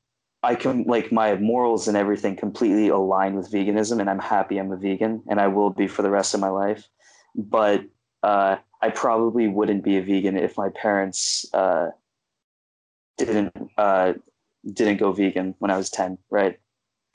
[0.43, 4.71] I can like my morals and everything completely align with veganism, and I'm happy I'm
[4.71, 6.87] a vegan, and I will be for the rest of my life.
[7.43, 7.85] But
[8.23, 11.89] uh, I probably wouldn't be a vegan if my parents uh,
[13.17, 14.13] didn't uh,
[14.73, 16.59] didn't go vegan when I was ten, right?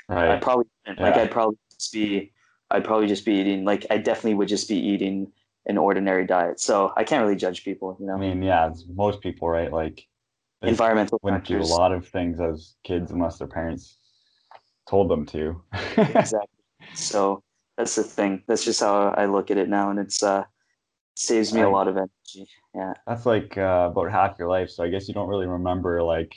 [0.09, 0.31] Right.
[0.31, 1.01] I probably wouldn't.
[1.01, 2.33] like I'd probably just be
[2.71, 5.31] I'd probably just be eating like I definitely would just be eating
[5.67, 6.61] an ordinary diet.
[6.61, 8.15] So I can't really judge people, you know.
[8.15, 9.73] I mean, yeah, most people, right?
[9.73, 10.07] Like
[10.63, 13.99] Environmental wouldn't do a lot of things as kids unless their parents
[14.89, 15.63] told them to.
[15.97, 16.49] exactly.
[16.95, 17.43] So
[17.77, 18.43] that's the thing.
[18.47, 20.45] That's just how I look at it now, and it's uh
[21.17, 22.49] saves me a lot of energy.
[22.75, 22.95] Yeah.
[23.07, 26.35] That's like uh, about half your life, so I guess you don't really remember like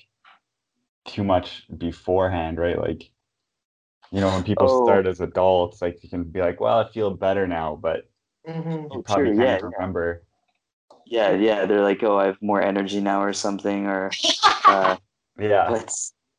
[1.06, 2.78] too much beforehand, right?
[2.78, 3.10] Like,
[4.12, 4.84] you know, when people Oh.
[4.86, 8.10] start as adults, like you can be like, "Well, I feel better now," but
[8.48, 8.94] Mhm.
[8.94, 9.38] you probably true.
[9.38, 9.76] can't Yeah, yeah.
[9.78, 10.24] remember.
[11.06, 11.66] Yeah, yeah.
[11.66, 14.12] They're like, oh, I have more energy now, or something, or
[14.68, 14.98] uh,
[15.40, 15.94] Yeah, but,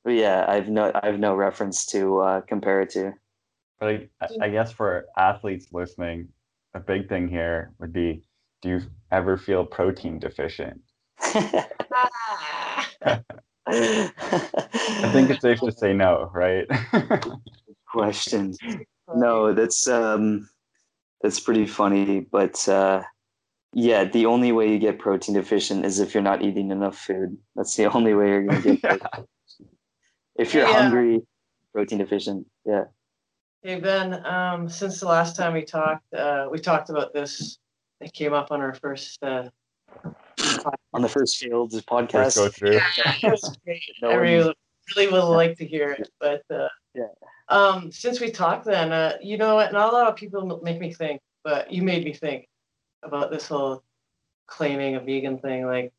[0.05, 3.15] but yeah, I've no, I have no reference to uh, compare it to.
[3.81, 6.29] But I, I- I guess for athletes listening,
[6.75, 8.23] a big thing here would be:
[8.63, 10.81] Do you ever feel protein deficient?
[13.71, 16.67] I think it's safe to say no, right?
[17.93, 18.55] question.
[19.15, 20.49] No, that's um,
[21.23, 23.03] that's pretty funny, but uh,
[23.73, 27.37] yeah, the only way you get protein deficient is if you're not eating enough food.
[27.57, 28.83] That's the only way you're gonna get.
[28.83, 29.27] protein.
[30.37, 30.83] If you're Yeah.
[30.83, 31.21] hungry,
[31.75, 32.47] protein deficient.
[32.65, 32.85] Yeah.
[33.63, 37.59] Hey Ben, um, since the last time we talked, uh, we talked about this.
[38.01, 39.23] It came up on our first.
[39.23, 39.49] Uh,
[40.95, 42.37] On the first field First podcast.
[42.37, 42.79] go through.
[43.23, 43.83] it was great.
[44.03, 44.55] No I one- really,
[44.97, 47.09] really would like to hear it, but uh, Yeah.
[47.49, 49.73] Um, since we talked, then uh, you know what?
[49.73, 52.47] Not a lot of people m- make me think, but you made me think
[53.03, 53.83] about this whole
[54.47, 55.67] claiming a vegan thing.
[55.67, 55.93] Like,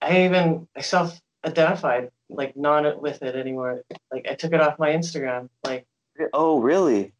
[0.00, 3.82] I even I self-identified like not with it anymore.
[4.12, 5.48] Like, I took it off my Instagram.
[5.64, 5.84] Like.
[6.32, 7.14] Oh, really?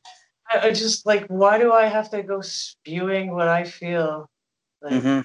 [0.51, 4.29] I, I just like why do I have to go spewing what I feel?
[4.81, 5.21] Like hmm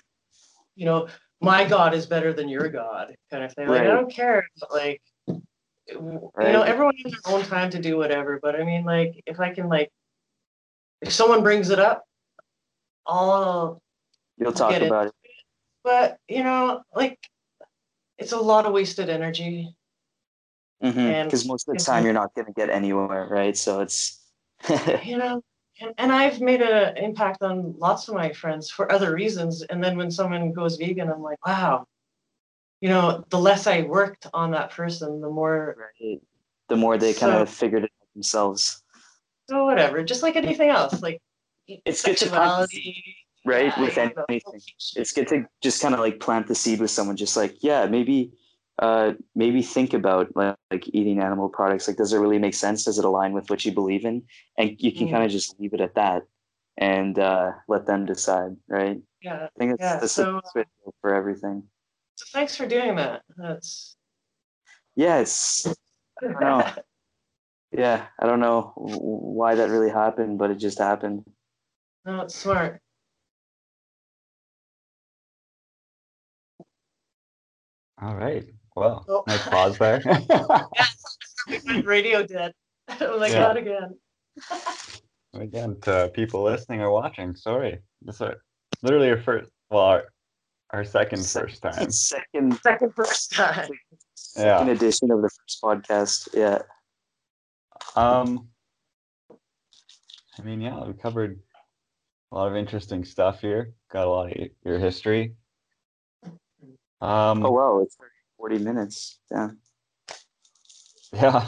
[0.76, 1.08] you know,
[1.42, 3.68] my God is better than your God, kind of thing.
[3.68, 3.90] Like Right.
[3.90, 4.48] I don't care.
[4.60, 5.02] But, like
[5.92, 8.40] w- you know, everyone has their own time to do whatever.
[8.42, 9.92] But I mean, like if I can like
[11.02, 12.04] if someone brings it up,
[13.06, 13.82] I'll.
[14.38, 14.86] You'll talk Get it.
[14.88, 15.14] about it.
[15.84, 17.18] But you know, like
[18.18, 19.76] it's a lot of wasted energy.
[20.82, 21.48] Because Mm-hmm.
[21.48, 23.58] most of the time you're not going to get anywhere, right?
[23.58, 24.22] So it's.
[25.04, 25.40] you know
[25.80, 29.84] and, and i've made an impact on lots of my friends for other reasons and
[29.84, 31.86] then when someone goes vegan i'm like wow
[32.82, 36.20] you know the less i worked on that person the more Right.
[36.70, 38.82] The more they kind of figured it out themselves,
[39.50, 41.22] so whatever just like anything else like
[41.68, 42.70] It's good to plant
[43.46, 43.78] right?
[43.78, 44.62] yeah, With know, anything,
[44.96, 47.16] it's good to just kind of like plant the seed with someone.
[47.16, 48.34] Just like, yeah, maybe,
[48.80, 51.88] uh, maybe think about like, like eating animal products.
[51.88, 52.86] Like, does it really make sense?
[52.86, 54.24] Does it align with what you believe in?
[54.58, 55.12] And you can Mm.
[55.12, 56.24] kind of just leave it at that,
[56.78, 59.02] and uh, let them decide, right?
[59.22, 61.64] yeah I think that's, Yeah, that's so, the best way to go for everything.
[62.16, 63.96] so thanks for doing that that's
[64.96, 65.66] yes.
[65.66, 65.78] it's
[66.22, 66.66] don't know.
[67.72, 71.26] yeah, I don't know why that really happened, but it just happened.
[72.06, 72.80] no it's smart
[78.00, 78.46] All right.
[78.78, 79.24] Well, Oh.
[79.26, 80.00] nice pause there.
[81.48, 82.54] we went radio dead
[83.02, 83.40] oh my like Yeah.
[83.40, 83.98] not again
[85.34, 87.80] Again, to people listening or watching, sorry.
[88.02, 88.36] This is our,
[88.82, 90.04] literally our first, well, our,
[90.72, 91.92] our second first time.
[91.92, 93.70] Second, second first time
[94.16, 96.30] second edition of the first podcast.
[96.34, 96.62] Yeah.
[97.96, 98.48] Um,
[100.40, 101.40] I mean, yeah, we covered
[102.32, 103.74] a lot of interesting stuff here.
[103.92, 105.34] Got a lot of your history.
[107.02, 107.98] Um, Oh wow, it's
[108.38, 109.20] 40 minutes.
[109.32, 109.50] Yeah.
[111.14, 111.48] yeah.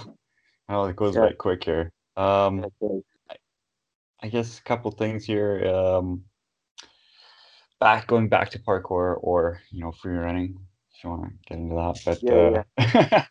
[0.67, 1.27] Well, it goes Yeah.
[1.27, 1.91] by quick here.
[2.17, 3.01] Um, Okay.
[4.21, 5.65] I guess a couple things here.
[5.65, 6.23] Um,
[7.79, 10.59] back going back to parkour or you know free running,
[10.93, 12.01] if you want to get into that.
[12.05, 13.23] But Yeah, uh,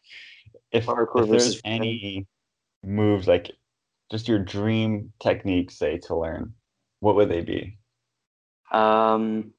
[0.72, 2.00] if, Parkour if there's versus free running.
[2.00, 2.26] any
[2.82, 3.50] moves like
[4.10, 6.54] just your dream technique, say to learn,
[7.00, 7.78] what would they be?
[8.72, 9.52] Um,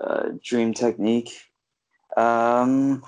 [0.00, 1.30] uh, dream technique.
[2.16, 3.02] Um,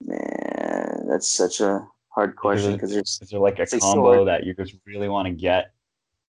[0.00, 4.28] man, that's such a hard question because there's Is there like a combo sword.
[4.28, 5.72] that you just really want to get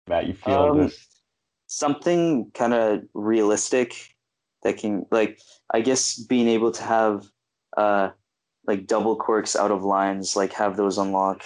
[0.08, 1.22] that you feel Um, just
[1.68, 4.16] something kind of realistic
[4.64, 5.40] that can like
[5.74, 7.26] I guess being able to have
[7.78, 8.10] uh
[8.68, 11.44] like double corks out of lines, like have those unlock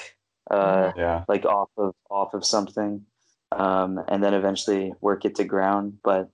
[0.52, 3.06] uh yeah like off of off of something
[3.54, 6.30] um and then eventually work it to ground but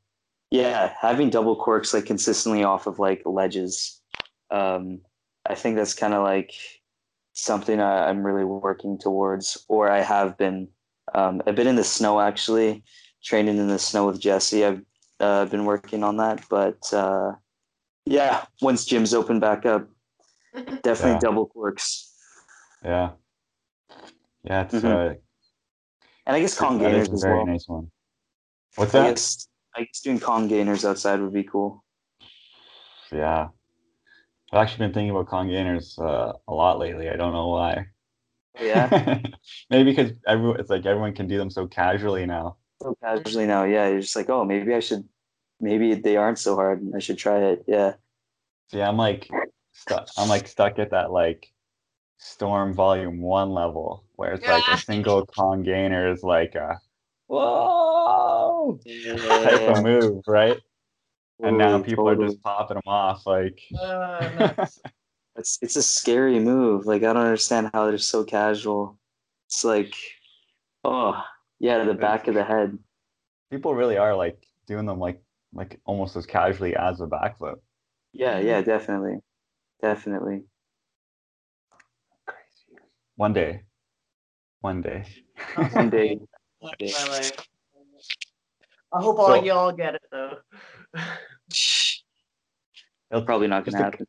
[0.52, 4.02] yeah having double corks like consistently off of like ledges
[4.52, 5.00] um
[5.48, 6.54] i think that's kind of like
[7.34, 10.68] something I, i'm really working towards or i have been
[11.14, 12.84] um i've been in the snow actually
[13.24, 14.82] training in the snow with jesse i've
[15.20, 17.34] uh, been working on that but uh
[18.06, 19.88] yeah once gyms open back up
[20.82, 21.20] definitely Yeah.
[21.20, 22.16] double corks
[22.84, 23.12] yeah
[24.44, 24.86] yeah it's Mhm.
[24.86, 25.14] uh
[26.26, 27.92] and i guess Kong that is gainers a as very well nice one.
[28.76, 29.36] What's I that?
[29.76, 31.84] Guess I guess doing Kong gainers outside would be cool.
[33.12, 33.48] Yeah.
[34.52, 37.10] I've actually been thinking about Kong gainers uh, a lot lately.
[37.10, 37.86] I don't know why.
[38.60, 39.22] Yeah,
[39.70, 42.58] Maybe because everyone, it's like everyone can do them so casually now.
[42.82, 43.64] so casually now.
[43.64, 45.08] Yeah, you're just like, oh, maybe I should.
[45.62, 46.82] Maybe they aren't so hard.
[46.82, 47.64] and I should try it.
[47.68, 47.94] Yeah.
[48.72, 49.30] See, I'm like
[49.74, 50.10] stuck.
[50.18, 51.48] I'm like stuck at that like
[52.18, 56.80] Storm Volume One level where it's like a single Kong gainer is like a
[57.28, 57.99] whoa
[58.78, 60.58] type of move, right?
[61.42, 63.60] And now Totally, people are just popping them off like.
[63.80, 64.80] Uh, nuts.
[65.36, 66.86] It's it's a scary move.
[66.86, 69.00] Like I don't understand how they're so casual.
[69.48, 69.96] It's like,
[70.84, 71.24] oh
[71.60, 72.78] yeah, the back of the head.
[73.50, 75.22] people really are like doing them like
[75.54, 77.56] like almost as casually as a backflip.
[78.12, 79.20] Yeah, yeah, definitely,
[79.82, 80.44] definitely.
[82.26, 82.82] Crazy.
[83.16, 83.62] One day.
[84.60, 85.06] One day.
[85.72, 86.20] One day.
[86.60, 87.32] One day of my life.
[88.94, 90.38] I hope all So- y'all get it though.
[93.12, 94.08] It'll Probably not Just gonna a- happen.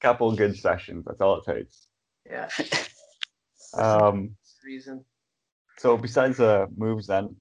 [0.00, 1.04] couple good sessions.
[1.06, 1.86] That's all it takes.
[2.24, 2.48] yeah.
[3.74, 5.04] Um, reason.
[5.76, 7.36] so besides uh moves, then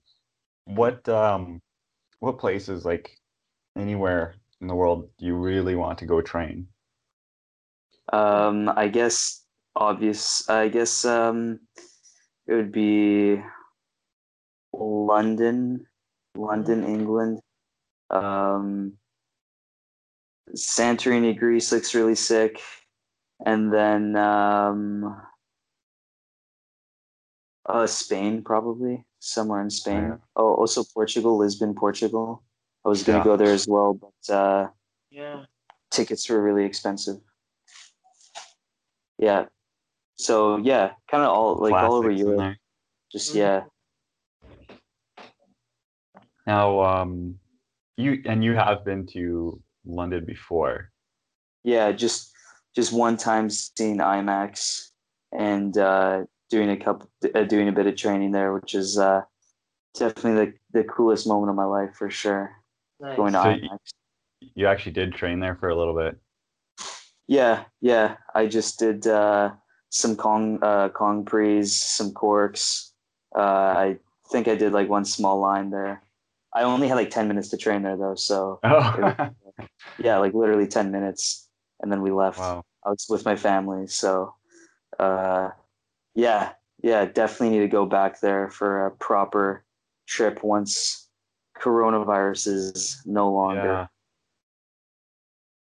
[0.65, 1.61] what um
[2.19, 3.09] what places like
[3.77, 6.67] anywhere in the world do you really want to go train?
[8.11, 9.45] Um, I guess
[9.77, 10.49] obvious.
[10.49, 11.59] I guess um,
[12.47, 13.39] it would be
[14.73, 15.85] London,
[16.35, 17.39] London, England.
[18.09, 18.93] Um,
[20.55, 22.61] Santorini, Greece looks really sick,
[23.45, 25.21] and then um,
[27.65, 30.03] uh, Spain probably somewhere in Spain.
[30.03, 30.17] Yeah.
[30.35, 32.43] Oh, also Portugal, Lisbon, Portugal.
[32.85, 33.23] I was gonna Yeah.
[33.23, 34.67] go there as well, but uh,
[35.09, 35.45] Yeah.
[35.89, 37.17] tickets were really expensive.
[39.17, 39.45] Yeah.
[40.17, 42.57] So yeah, kind of all like all over Europe.
[43.11, 43.37] Just Mhm.
[43.37, 43.63] yeah.
[46.45, 47.35] Now um
[47.97, 50.91] you and you have been to London before.
[51.63, 52.31] Yeah, just
[52.75, 54.89] just one time seeing IMAX
[55.31, 59.21] and uh, doing a couple uh, doing a bit of training there, which is uh,
[59.97, 62.51] definitely the, the coolest moment of my life for sure.
[62.99, 63.17] Nice.
[63.17, 63.69] Going to So IMAX.
[64.41, 66.17] y- You actually did train there for a little bit.
[67.27, 68.17] Yeah, yeah.
[68.35, 69.51] I just did uh,
[69.89, 72.91] some Kong uh, Kong prees, some corks.
[73.35, 73.97] Uh, I
[74.31, 76.03] think I did like one small line there.
[76.55, 79.29] I only had like ten minutes to train there though, so Oh
[79.99, 81.49] yeah, like literally ten minutes,
[81.81, 82.39] and then we left.
[82.39, 82.63] wow.
[82.85, 84.33] I was with my family, so
[84.99, 85.49] uh,
[86.13, 89.65] yeah, yeah, definitely need to go back there for a proper
[90.07, 91.09] trip once
[91.59, 93.63] coronavirus is no longer.
[93.63, 93.87] Yeah.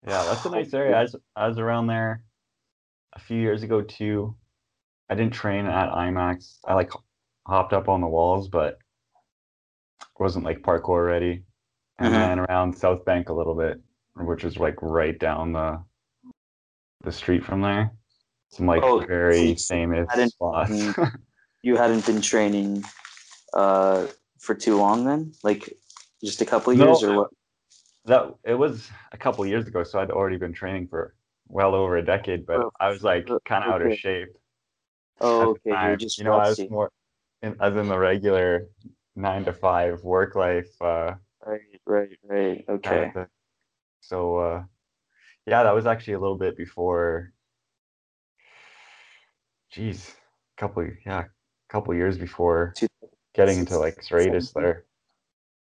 [0.06, 0.96] Yeah, that's a nice area.
[0.96, 2.22] I was, I was around there
[3.14, 4.36] a few years ago too.
[5.10, 6.58] I didn't train at IMAX.
[6.64, 6.92] I like
[7.46, 8.78] hopped up on the walls, but
[10.18, 11.42] wasn't like parkour ready.
[11.98, 12.18] And Mhm.
[12.18, 13.80] then around South Bank a little bit,
[14.14, 15.82] which is like right down the
[17.02, 17.92] the street from there.
[18.50, 20.70] Some like Oh, very so famous I spots.
[21.62, 22.84] You hadn't been training
[23.52, 24.06] uh,
[24.38, 25.76] for too long then, like
[26.22, 27.30] just a couple of No, years, or what?
[28.04, 31.14] that it was a couple years ago, so I'd already been training for
[31.48, 34.36] well over a decade, but Oh, I was like uh, kind of out of shape.
[35.20, 36.90] Oh, okay, you're just you know, I was more
[37.42, 38.68] in, as in the regular
[39.18, 40.70] nine to five work life.
[40.80, 41.14] Uh,
[41.44, 42.64] Right, right, right.
[42.68, 43.12] Okay.
[44.00, 44.64] So uh,
[45.46, 47.32] yeah, that was actually a little bit before.
[49.70, 50.14] Geez,
[50.56, 51.24] couple yeah,
[51.68, 52.74] couple years before
[53.34, 54.84] getting into like Serratus there,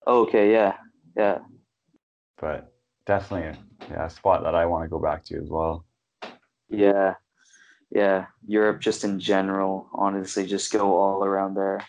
[0.05, 0.77] Okay, yeah,
[1.15, 1.39] yeah.
[2.39, 2.73] but
[3.05, 3.57] definitely a
[3.89, 5.85] yeah, a spot that I want to go back to as well.
[6.69, 7.15] Yeah,
[7.89, 8.27] yeah.
[8.45, 11.79] Europe, just in general, honestly, just go all around there.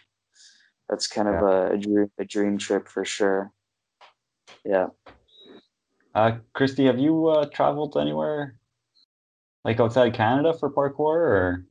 [0.89, 3.53] That's kind of a, a dream, a dream trip for sure.
[4.65, 4.89] Yeah.
[6.15, 8.57] Uh, Christy, have you uh, traveled anywhere
[9.65, 11.67] like outside Canada for parkour or?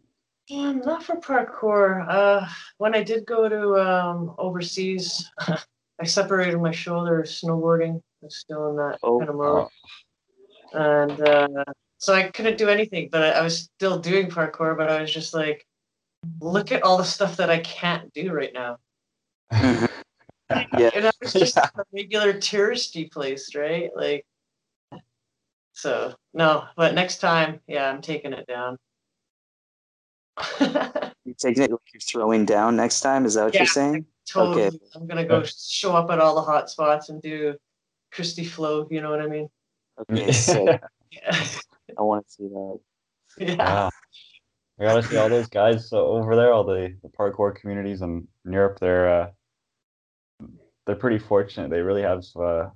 [0.51, 2.05] Um, not for parkour.
[2.09, 2.47] Uh,
[2.77, 5.31] when I did go to um overseas,
[5.99, 8.01] I separated my shoulder snowboarding.
[8.21, 9.67] I'm still in that Oh, kind of mode.
[10.73, 11.63] and uh,
[11.99, 13.09] so I couldn't do anything.
[13.11, 14.75] But I, I was still doing parkour.
[14.75, 15.65] But I was just like,
[16.41, 18.77] look at all the stuff that I can't do right now.
[20.77, 20.91] Yeah.
[20.93, 23.89] And that was just a regular touristy place, right?
[23.95, 24.25] Like,
[25.71, 26.65] so no.
[26.75, 28.77] But next time, yeah, I'm taking it down.
[30.59, 33.25] You're taking it like you're throwing down next time?
[33.25, 33.61] Is that what Yeah.
[33.61, 34.05] you're saying?
[34.27, 34.79] totally.
[34.95, 37.55] I'm gonna go show up at all the hot spots and do
[38.11, 38.87] Christy flow.
[38.91, 39.49] You know what I mean?
[39.99, 40.81] Okay, sick.
[41.11, 41.45] Yeah.
[41.97, 42.79] I want to see that.
[43.37, 43.55] yeah.
[43.55, 43.89] Yeah.
[44.77, 48.27] We gotta see all those guys uh, over there, all the, the parkour communities in
[48.43, 48.79] Europe.
[48.79, 49.29] They're uh,
[50.85, 51.69] they're pretty fortunate.
[51.69, 52.69] They really have uh,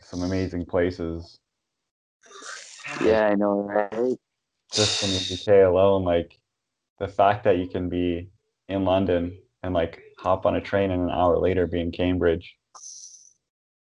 [0.00, 1.38] some amazing places.
[3.04, 4.16] Yeah, I know, right?
[4.74, 6.38] Just in the UK alone, like
[6.98, 8.28] the fact that you can be
[8.68, 12.56] in London and like hop on a train and an hour later be in Cambridge.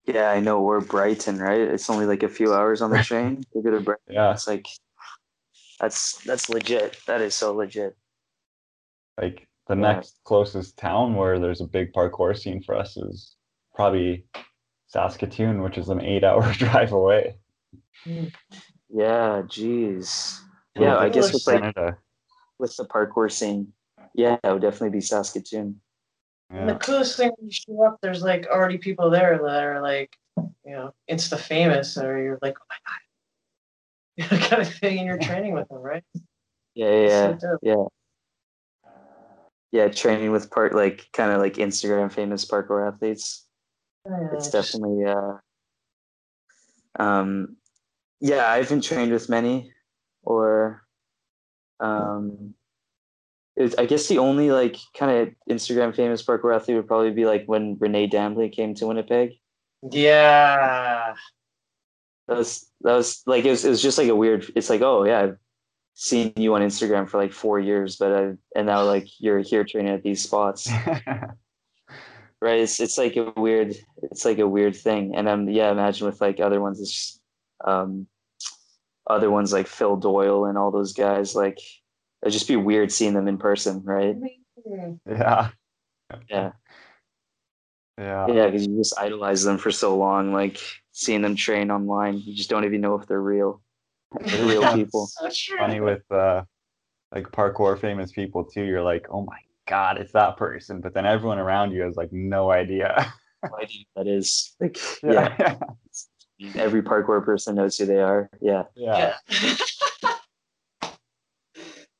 [0.05, 0.61] Yeah, I know.
[0.61, 1.59] We're Brighton, right?
[1.59, 4.13] It's only like a few hours on the train to go to Brighton.
[4.13, 4.65] Yeah, It's like
[5.79, 6.97] that's that's legit.
[7.07, 7.95] That is so legit.
[9.19, 9.81] like the Yeah.
[9.81, 13.35] next closest town where there's a big parkour scene for us is
[13.77, 14.25] probably
[14.87, 17.35] Saskatoon, which is an eight-hour drive away.
[18.89, 20.41] Yeah, geez.
[20.75, 21.97] Little Yeah, I guess like with like Canada.
[22.57, 23.71] with the parkour scene,
[24.15, 25.79] yeah, it would definitely be Saskatoon.
[26.49, 29.81] And the coolest thing when you show up, there's like already people there that are
[29.81, 34.73] like, you know, it's the famous, or you're like, oh my god, you kind of
[34.73, 36.03] thing, and you're training with them, right?
[36.73, 37.37] Yeah, yeah, yeah.
[37.37, 37.85] So yeah.
[39.71, 43.46] Yeah, training with part like kind of like Instagram famous parkour athletes.
[44.33, 45.33] It's definitely uh
[46.99, 47.57] um
[48.19, 49.71] yeah i haven't trained with many
[50.23, 50.81] or
[51.79, 52.53] um
[53.77, 57.45] i guess the only like kind of instagram famous parkour athlete would probably be like
[57.45, 59.33] when renee dambley came to winnipeg.
[59.91, 61.13] Yeah.
[62.27, 64.81] that was that was like it was, it was just like a weird it's like
[64.81, 65.37] oh yeah i've
[65.93, 69.63] seen you on instagram for like four years but i and now like you're here
[69.63, 70.69] training at these spots
[72.41, 76.05] right it's, it's like a weird it's like a weird thing and um yeah imagine
[76.05, 77.21] with like other ones it's just,
[77.65, 78.07] um
[79.09, 81.59] other ones like phil doyle and all those guys like
[82.21, 84.15] it'd just be weird seeing them in person right
[85.05, 85.49] yeah.
[86.29, 86.51] yeah
[87.97, 88.27] Yeah.
[88.27, 90.59] yeah because you just idolize them for so long like
[90.91, 93.61] seeing them train online you just don't even know if they're real
[94.21, 95.29] they're real people So.
[95.57, 96.43] Funny with uh
[97.13, 98.63] like parkour famous people too.
[98.63, 100.81] You're like, oh my god, it's that person.
[100.81, 103.13] But then everyone around you has like no idea.
[103.43, 105.57] No idea that is like yeah Yeah.
[106.61, 109.15] every parkour person knows who they are yeah yeah.
[109.29, 109.39] Yeah.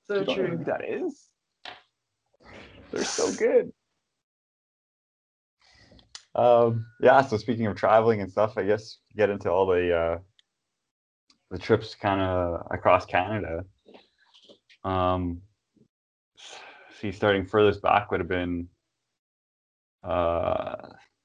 [0.07, 0.57] so You don't know true.
[0.57, 1.28] who that is.
[2.91, 3.72] They're so good.
[6.36, 10.18] Um, yeah, so speaking of traveling and stuff, I guess get into all the uh,
[11.49, 13.63] the trips kind of across Canada.
[14.84, 15.41] Um,
[17.00, 18.68] see, starting furthest back would have been,
[20.04, 20.76] uh,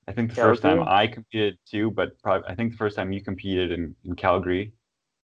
[0.09, 3.13] I think the first time I competed too, but probably I think the first time
[3.13, 4.73] you competed in, in Calgary,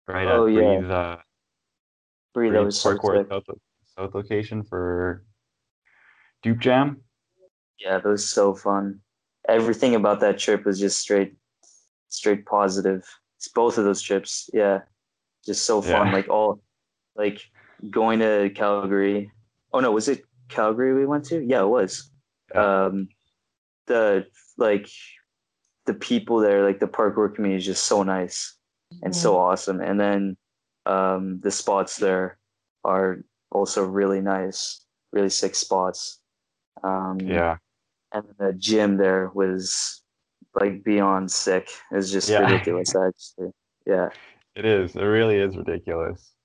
[0.08, 0.78] right Oh, at yeah.
[0.80, 1.18] Breathe, uh,
[2.34, 3.28] Bree, that Breathe was so Parkour.
[3.30, 3.44] South,
[3.98, 5.24] South location for
[6.42, 7.02] Duke Jam.
[7.80, 9.02] Yeah, that was so fun.
[9.48, 11.36] Everything about that trip was just straight,
[12.08, 13.04] straight positive.
[13.38, 14.50] It's both of those trips.
[14.54, 14.80] Yeah,
[15.46, 16.08] just so fun.
[16.08, 16.14] Yeah.
[16.14, 16.62] Like all,
[17.16, 17.42] like
[17.90, 19.32] going to Calgary.
[19.74, 21.44] Oh no, was it Calgary we went to?
[21.44, 22.12] Yeah, it was.
[22.54, 23.08] Um,
[23.88, 24.26] the
[24.58, 24.88] like,
[25.86, 28.56] the people there, like the parkour community, is just so nice
[29.02, 29.82] and so awesome.
[29.82, 30.38] And then,
[30.86, 32.38] um, the spots there
[32.84, 36.20] are also really nice, really sick spots.
[36.84, 37.58] Um, Yeah.
[38.12, 40.04] and the gym there was
[40.54, 41.68] like beyond sick.
[41.92, 42.42] It's just Yeah.
[42.42, 43.52] ridiculous, actually.
[43.88, 44.10] Yeah,
[44.56, 44.96] It is.
[44.96, 46.36] It really is ridiculous.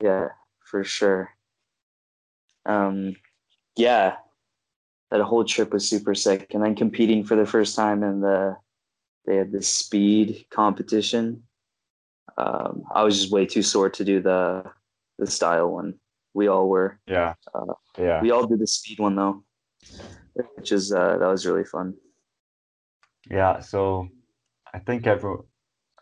[0.00, 0.28] yeah,
[0.60, 1.30] for sure.
[2.66, 3.16] Um,
[3.76, 4.16] yeah,
[5.10, 6.54] that whole trip was super sick.
[6.54, 8.56] And then competing for the first time in the
[9.26, 11.44] they had this speed competition.
[12.36, 14.64] Um, I was just way too sore to do the
[15.18, 15.94] the style one.
[16.34, 16.98] We all were.
[17.06, 17.34] Yeah.
[17.54, 18.20] Uh, yeah.
[18.20, 19.44] We all did the speed one though,
[20.56, 21.94] which is uh, that was really fun.
[23.30, 23.60] Yeah.
[23.60, 24.08] So
[24.72, 25.44] I think everyone,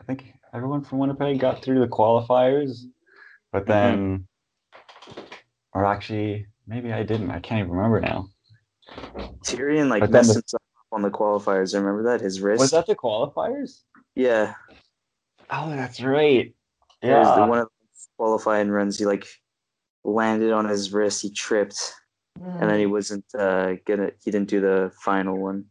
[0.00, 2.84] I think everyone from Winnipeg got through the qualifiers,
[3.52, 3.70] but Mm-hmm.
[3.70, 4.26] then,
[5.74, 7.30] or actually, maybe I didn't.
[7.30, 8.28] I can't even remember now.
[9.44, 11.74] Tyrion like But messed the- himself up on the qualifiers.
[11.74, 12.60] Remember that his wrist.
[12.60, 13.82] Was that the qualifiers?
[14.14, 14.54] Yeah,
[15.50, 16.54] Oh, that's right.
[17.02, 17.46] it was the Yeah.
[17.46, 18.98] one of the qualifying runs.
[18.98, 19.26] He like
[20.04, 21.22] landed on his wrist.
[21.22, 21.94] He tripped,
[22.40, 24.10] and then he wasn't uh, gonna.
[24.24, 25.66] He didn't do the final one.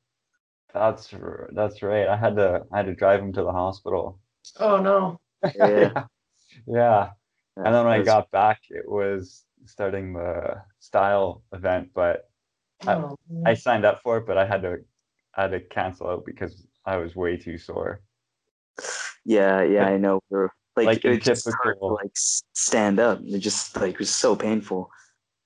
[0.74, 1.14] That's
[1.52, 2.08] that's right.
[2.08, 4.20] I had to I had to drive him to the hospital.
[4.60, 5.20] Oh no.
[5.56, 6.04] Yeah.
[6.68, 7.10] yeah.
[7.58, 12.30] And then when That I got back, it was starting the style event, but
[12.88, 14.78] I- Oh, I signed up for it, but I had to
[15.36, 18.02] I had to cancel out because I was way too sore.
[19.24, 20.20] Yeah, yeah, I know.
[20.30, 20.50] bro.
[20.76, 23.22] Like, Like in it just hurt to like stand up.
[23.24, 24.90] It just like was so painful.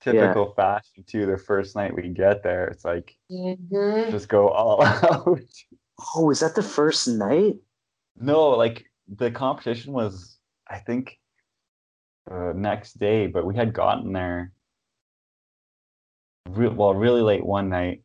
[0.01, 1.25] Typical fashion too.
[1.25, 4.11] The first night we get there, it's like Mhm.
[4.11, 5.39] just go all out.
[6.15, 7.55] Oh, is that the first night?
[8.15, 10.37] No, like the competition was,
[10.67, 11.19] I think,
[12.27, 14.51] the next day, but we had gotten there,
[16.49, 18.01] re- well, really late one night,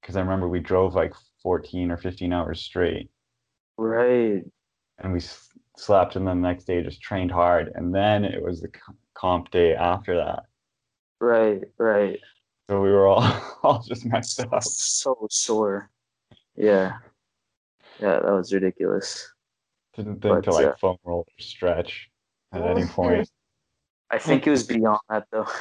[0.00, 3.10] because I remember we drove like 14 or 15 hours straight,
[3.76, 4.44] Right.
[4.98, 8.42] and we s- slept, and then the next day just trained hard, and then it
[8.42, 10.44] was the co- comp day after that.
[11.20, 12.20] Right, right.
[12.70, 13.22] So we were all
[13.62, 14.62] all just messed up.
[14.62, 15.90] So sore.
[16.56, 16.98] Yeah.
[18.00, 19.32] Yeah, that was ridiculous.
[19.96, 22.08] Didn't think to like uh, foam roll or stretch
[22.52, 23.28] at any point.
[24.10, 25.46] I think it was beyond that though.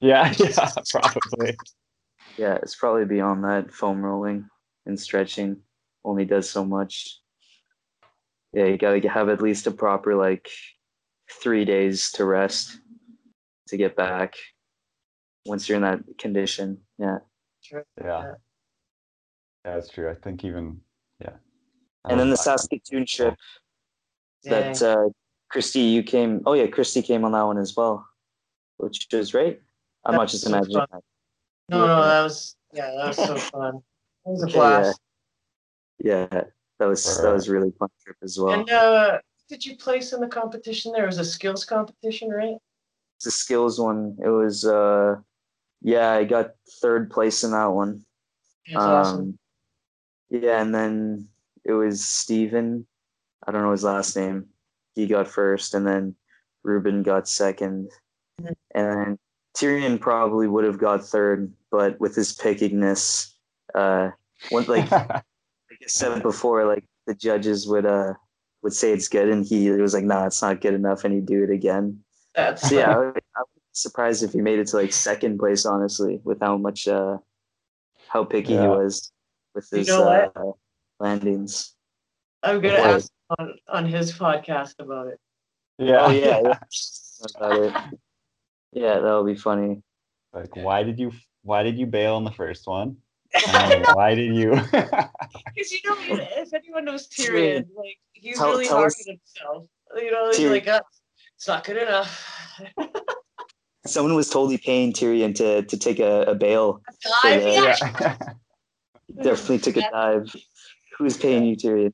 [0.00, 1.56] Yeah, yeah, probably.
[2.36, 3.72] Yeah, it's probably beyond that.
[3.72, 4.48] Foam rolling
[4.84, 5.58] and stretching
[6.04, 7.20] only does so much.
[8.52, 10.48] Yeah, you gotta have at least a proper like
[11.30, 12.80] three days to rest
[13.68, 14.34] to get back
[15.46, 16.78] once you're in that condition.
[16.98, 17.18] Yeah.
[17.60, 17.84] Sure.
[17.96, 18.06] Yeah.
[18.06, 18.34] Yeah.
[19.64, 20.10] Yeah, that's true.
[20.10, 20.80] I think even
[21.20, 21.36] yeah.
[22.08, 23.36] And then the Saskatoon trip
[24.44, 25.08] that uh
[25.52, 28.08] Christy, you came oh yeah, Christy came on that one as well.
[28.78, 29.60] Which was right.
[30.04, 30.86] I'm That not just so imagining fun.
[30.92, 31.02] that.
[31.68, 33.82] No, no, that was yeah, that was so fun.
[34.24, 34.52] That was a Yeah.
[34.52, 35.00] blast.
[35.98, 36.26] Yeah,
[36.78, 38.54] that was that was really fun trip as well.
[38.54, 40.92] And uh, did you place in the competition?
[40.92, 42.56] There It was a skills competition, right?
[43.18, 44.16] it's a skills one.
[44.24, 45.16] It was uh
[45.82, 48.04] yeah, I got third place in that one.
[48.66, 49.20] That's awesome.
[49.20, 49.38] Um,
[50.30, 51.28] Yeah, and then
[51.64, 52.86] it was Steven.
[53.46, 54.46] I don't know his last name.
[54.94, 56.14] He got first, and then
[56.62, 57.90] Ruben got second.
[58.40, 58.54] Mhm.
[58.74, 59.18] And then
[59.56, 63.32] Tyrion probably would have got third, but with his pickiness,
[63.74, 64.10] uh,
[64.50, 68.14] one, like like I said before, like the judges would uh
[68.62, 71.26] would say it's good, and he was like, "Nah, it's not good enough," and he'd
[71.26, 72.02] do it again.
[72.34, 74.92] That's So yeah, I would, I would be surprised if he made it to like
[74.92, 77.18] second place, honestly, with how much uh
[78.08, 79.12] how picky he was
[79.54, 80.52] with You his know uh,
[81.00, 81.74] landings.
[82.42, 85.20] I'm gonna ask on, on his podcast about it.
[85.78, 86.58] yeah, Oh yeah, yeah.
[87.36, 87.72] About it.
[88.72, 89.80] Yeah, that'll be funny.
[90.32, 91.12] Like, why did you
[91.42, 92.96] why did you bail on the first one?
[93.48, 94.50] And why did you?
[94.72, 95.96] Because you know,
[96.42, 99.66] if anyone knows Tyrion, like he's Tell- really tell hard on himself.
[99.96, 100.80] You know, he's Tyrion- like, uh,
[101.36, 102.10] it's not good enough.
[103.86, 106.82] Someone was totally paying Tyrion to to take a, a bail.
[107.22, 107.48] Dive, Yeah.
[107.62, 107.76] yeah.
[108.00, 108.16] yeah.
[109.22, 110.34] Definitely took a dive.
[110.98, 111.92] Who's paying you, Tyrion?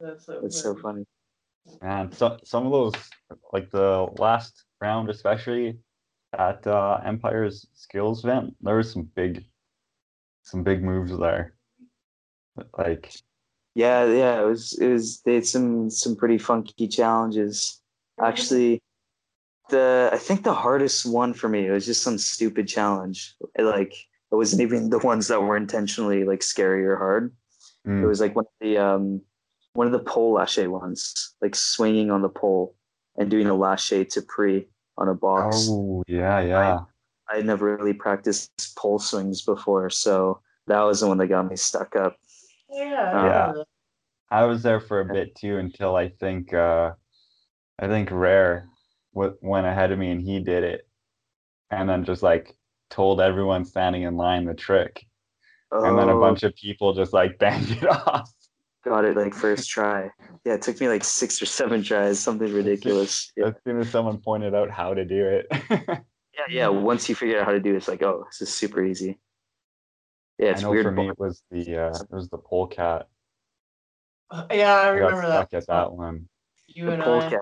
[0.00, 0.82] That's so, That's so funny.
[0.82, 1.04] funny.
[1.82, 2.94] Man, so, some of those,
[3.52, 5.78] like the last round, especially
[6.36, 9.44] at uh, Empire's skills event, there was some big,
[10.42, 11.54] some big moves there.
[12.76, 13.12] Like,
[13.74, 14.42] Yeah, yeah.
[14.42, 17.80] It was it was they had some some pretty funky challenges.
[18.20, 18.82] Actually,
[19.70, 23.34] the I think the hardest one for me it was just some stupid challenge.
[23.58, 27.34] Like it wasn't even the ones that were intentionally like scary or hard.
[28.00, 29.22] It mm, was like one of the um
[29.78, 32.74] one of the pole lache ones, like swinging on the pole
[33.16, 34.66] and doing a lache to pre
[34.96, 35.68] on a box.
[35.70, 36.78] oh yeah, yeah.
[37.30, 41.48] I had never really practiced pole swings before, so that was the one that got
[41.48, 42.16] me stuck up.
[42.68, 43.12] Yeah.
[43.12, 43.62] Uh, Yeah.
[44.30, 46.94] I was there for a bit too until I think uh
[47.78, 48.68] I think Rare
[49.14, 50.88] w- went ahead of me and he did it,
[51.70, 52.56] and then just like
[52.90, 55.06] told everyone standing in line the trick,
[55.70, 58.28] and then a Oh, bunch of people just like banged it off.
[58.84, 60.10] Got it like first try.
[60.44, 63.32] Yeah, it took me like six or seven tries, something ridiculous.
[63.36, 65.46] Yeah, As soon as someone pointed out how to do it.
[65.70, 65.98] yeah,
[66.48, 66.68] yeah.
[66.68, 69.18] Once you figure out how to do it, it's like, oh, this is super easy.
[70.38, 70.84] Yeah, I it's know weird.
[70.84, 73.08] for me it was the uh, it was the polecat.
[74.32, 74.36] Yeah,
[74.74, 75.56] I I got remember stuck that.
[75.56, 76.28] at that one.
[76.66, 77.04] You the and I.
[77.04, 77.40] polecat.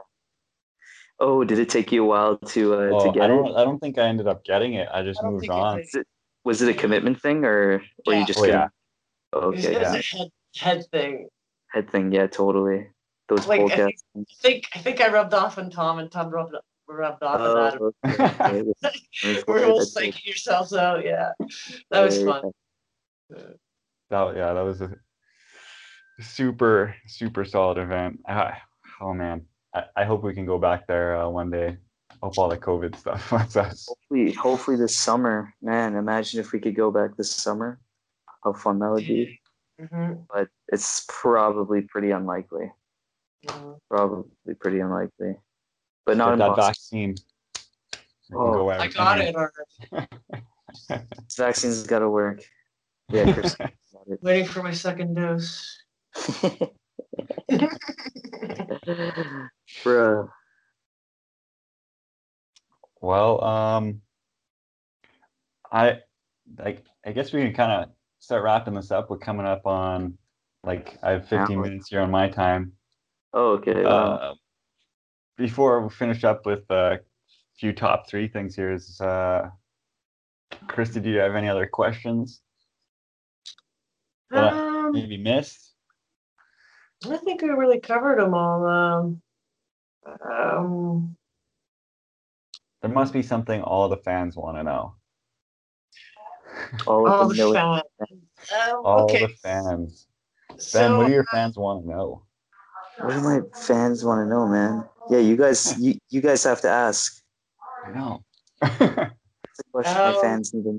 [1.18, 3.54] Oh, did it take you a while to uh, Oh, to I get don't it?
[3.56, 4.88] I don't think I ended up getting it.
[4.92, 5.76] I just I moved think it on.
[5.78, 6.06] Was it,
[6.44, 8.20] was it a commitment thing or were Yeah.
[8.20, 8.52] you just Oh, yeah.
[8.52, 8.70] gonna-
[9.32, 9.98] Oh, It was, okay, it was yeah.
[9.98, 11.28] a head head thing.
[11.68, 12.88] Head thing, yeah, totally.
[13.28, 14.02] Those Like, I polecats.
[14.16, 16.54] I think I think I rubbed off on Tom and Tom rubbed
[16.88, 17.80] rubbed off on Adam.
[17.82, 18.62] Oh, okay,
[19.24, 19.42] okay.
[19.46, 21.04] We're all that's psyching yourselves out.
[21.04, 21.32] Yeah,
[21.90, 22.52] that was fun.
[24.10, 24.94] That yeah, that was a
[26.20, 28.20] super super solid event.
[28.28, 28.56] Ah,
[29.00, 29.44] oh man,
[29.74, 31.76] I, I hope we can go back there uh, one day.
[32.22, 33.86] Hope all the COVID stuff lets us.
[33.88, 35.96] Hopefully, hopefully this summer, man.
[35.96, 37.80] Imagine if we could go back this summer.
[38.44, 39.40] How fun that would be.
[39.80, 42.72] Mhm, But it's probably pretty unlikely.
[43.88, 45.36] Probably pretty unlikely.
[46.04, 46.66] But not Get that impossible.
[46.66, 47.14] vaccine.
[48.30, 51.06] We Oh, go I got it already.
[51.36, 52.42] Vaccine's got to work.
[53.10, 53.54] Yeah, Chris.
[53.92, 54.22] got it.
[54.22, 55.78] Waiting for my second dose.
[59.84, 60.28] Bruh.
[63.00, 64.00] Well, um,
[65.70, 66.00] I
[66.58, 66.84] like.
[67.04, 67.90] I guess we can kind of
[68.26, 69.08] start wrapping this up.
[69.08, 70.18] We're coming up on
[70.64, 71.62] like I have 15 Hour.
[71.62, 72.72] minutes here on my time.
[73.32, 73.84] Oh, okay.
[73.84, 74.14] wow.
[74.14, 74.34] Uh,
[75.36, 76.98] before we finish up with a
[77.56, 79.48] few top three things here, is uh,
[80.66, 82.40] Krista, do you have any other questions
[84.30, 85.74] that Um, maybe missed?
[87.08, 88.66] I think we really covered them all.
[88.66, 89.22] Um,
[90.28, 91.16] um,
[92.82, 94.96] There must be something all the fans want to know.
[96.86, 97.82] All of all the the military.
[97.98, 98.22] fans.
[98.52, 100.06] Um, All okay, the fans.
[100.50, 102.22] Ben, so what do your fans want to know?
[103.00, 104.84] What do my fans want to know, man?
[105.10, 107.22] Yeah, you guys, you, you guys have to ask.
[107.84, 108.24] I know.
[108.60, 110.78] That's the question my Um, fans need to know.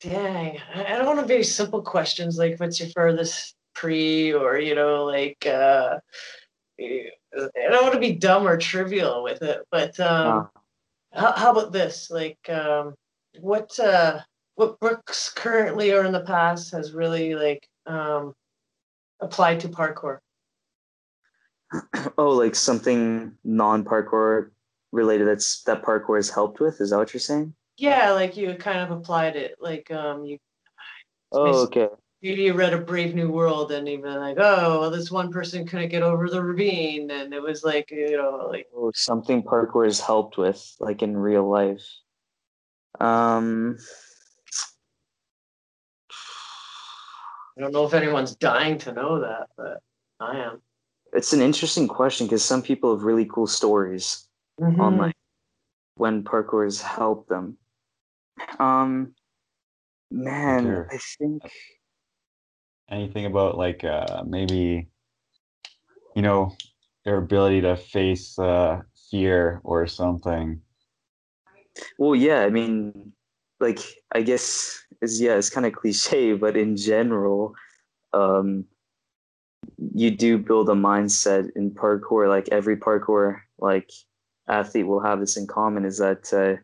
[0.00, 4.58] Dang, I I don't want to be simple questions like what's your furthest pre or
[4.58, 5.98] you know like uh
[6.78, 7.10] I
[7.70, 10.50] don't want to be dumb or trivial with it, but um
[11.14, 12.10] how, how about this?
[12.10, 12.94] Like um
[13.40, 14.20] what uh
[14.56, 18.34] what Brooks currently or in the past has really like um
[19.20, 20.18] applied to parkour?
[22.18, 24.50] Oh, like something non-parkour
[24.92, 26.80] related that's that parkour has helped with.
[26.80, 27.54] Is that what you're saying?
[27.76, 29.56] Yeah, like you kind of applied it.
[29.60, 30.38] Like um you
[31.32, 31.88] Oh, okay.
[32.22, 35.66] maybe you read a Brave New World and even like, oh, well, this one person
[35.66, 39.84] couldn't get over the ravine, and it was like, you know, like Oh, something parkour
[39.84, 41.86] has helped with, like in real life.
[43.00, 43.76] Um,
[47.56, 49.80] I don't know if anyone's dying to know that, but
[50.20, 50.60] I am.
[51.12, 54.22] it's an interesting question because some people have really cool stories
[54.60, 54.80] Mm-hmm.
[54.80, 55.14] on like
[55.96, 57.58] when parkour has helped them.
[58.58, 59.14] Um,
[60.10, 61.42] man, I think
[62.88, 64.88] Anything about like uh, maybe,
[66.14, 66.56] you know,
[67.04, 68.80] their ability to face uh,
[69.10, 70.60] fear or something.
[71.98, 73.12] Well, yeah, I mean,
[73.60, 73.80] like,
[74.12, 77.54] I guess is yeah, it's kind of cliche, but in general,
[78.12, 78.64] um,
[79.94, 82.28] you do build a mindset in parkour.
[82.28, 83.90] Like every parkour like
[84.48, 86.60] athlete will have this in common is that uh,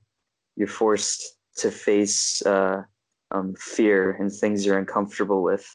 [0.56, 2.82] you're forced to face uh,
[3.30, 5.66] um, fear and things you're uncomfortable with.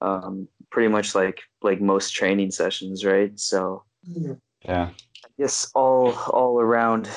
[0.00, 3.38] Um, pretty much like like most training sessions, right?
[3.38, 3.84] So
[4.64, 4.90] Yeah.
[5.24, 7.08] I guess all all around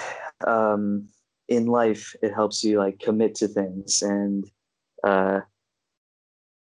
[0.45, 1.07] um,
[1.55, 4.49] in life, it helps you like commit to things and
[5.03, 5.41] uh,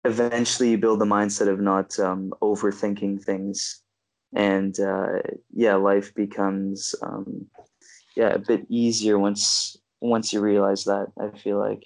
[0.05, 3.81] eventually you build the mindset of not um, overthinking things.
[4.33, 5.19] And uh,
[5.53, 7.47] yeah, life becomes um,
[8.15, 11.07] yeah a bit easier once once you realize that.
[11.19, 11.83] I feel like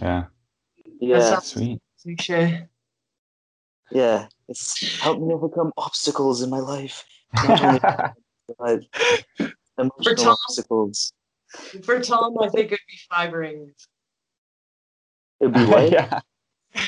[0.00, 0.26] Yeah.
[1.00, 1.80] yeah sounds- Sweet.
[2.02, 2.30] Touche.
[3.90, 7.04] yeah it's helped me overcome obstacles in my life,
[7.44, 7.80] not only
[8.58, 8.80] but
[9.78, 11.12] emotional Tom- obstacles.
[11.82, 13.88] For Tom, I think it'd be five rings.
[15.40, 15.90] It'd be what?
[15.92, 16.20] yeah.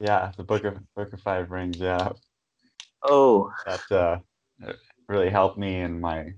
[0.00, 0.32] Yeah.
[0.36, 1.78] The book of book of five rings.
[1.78, 2.10] Yeah.
[3.02, 4.18] Oh, That uh,
[5.08, 6.32] really helped me in my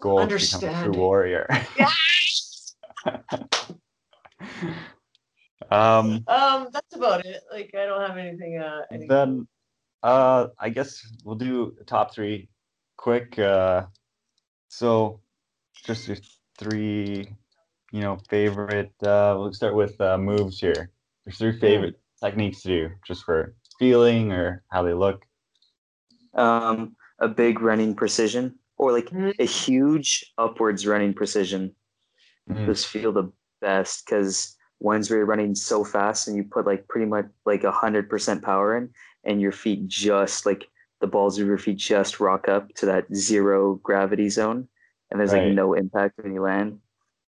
[0.00, 1.46] goal to become a true warrior.
[1.76, 2.74] Yes!
[5.70, 6.24] um.
[6.26, 7.42] Um, that's about it.
[7.52, 8.58] Like, I don't have anything.
[8.58, 9.08] Uh, anything.
[9.08, 9.48] Then,
[10.02, 12.48] uh, I guess we'll do top three
[12.96, 13.38] quick.
[13.38, 13.86] Uh,
[14.68, 15.20] so,
[15.82, 16.16] just your
[16.58, 17.34] three,
[17.92, 18.92] you know, favorite.
[19.02, 20.90] Uh, we'll start with uh, moves here.
[21.24, 25.24] Your three favorite techniques to do, just for feeling or how they look.
[26.34, 29.34] um, a big running precision or like Mhm.
[29.38, 31.74] a huge upwards running precision.
[32.48, 32.64] Mhm.
[32.66, 36.86] Just feel the best because ones where you're running so fast and you put like
[36.88, 38.90] pretty much like a hundred percent power in,
[39.24, 40.68] and your feet just like
[41.00, 44.68] the balls of your feet just rock up to that zero gravity zone,
[45.14, 45.46] and there's Right.
[45.46, 46.80] like no impact when you land.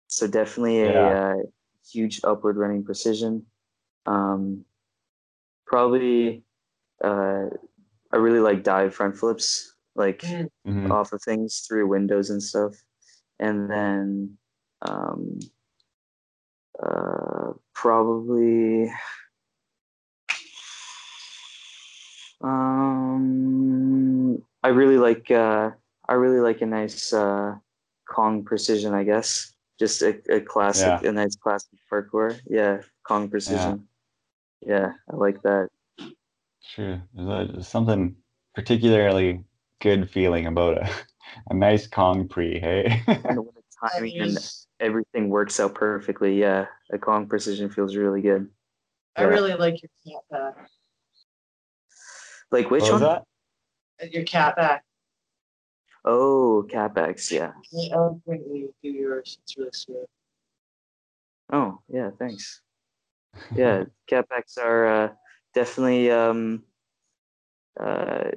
[0.07, 1.33] So definitely a Yeah.
[1.35, 1.43] uh,
[1.91, 3.45] huge upward running precision.
[4.05, 4.63] Um,
[5.67, 6.45] probably,
[7.03, 7.49] uh,
[8.09, 10.49] I really like dive front flips, like Mm.
[10.65, 10.91] Mhm.
[10.91, 12.73] off of things through windows and stuff.
[13.39, 14.37] And then
[14.83, 15.39] um,
[16.81, 18.89] uh, probably
[22.39, 25.71] um, I really like uh,
[26.07, 27.57] I really like a nice uh,
[28.13, 29.53] Kong precision, I guess.
[29.79, 31.09] Just a, a classic, Yeah.
[31.09, 32.39] a nice classic parkour.
[32.45, 33.87] Yeah, Kong precision.
[34.61, 35.69] Yeah, I like that.
[36.61, 37.01] Sure.
[37.13, 38.15] There's, a, there's something
[38.55, 39.43] particularly
[39.81, 40.89] good feeling about a,
[41.49, 43.01] a nice Kong pre, hey?
[43.07, 44.37] And when the timing and
[44.79, 48.49] everything works out perfectly, yeah, a Kong precision feels really good.
[49.15, 50.69] I really like your cat back.
[52.51, 53.01] Like which what one?
[53.01, 53.23] that?
[54.11, 54.83] Your cat back.
[56.05, 57.51] Oh, cat backs, yeah.
[57.71, 59.37] You eloquently do yours.
[59.43, 60.05] It's really sweet.
[61.51, 62.61] Oh, yeah, thanks.
[63.55, 65.09] Yeah, cat backs are uh,
[65.53, 66.63] definitely um,
[67.79, 68.31] uh,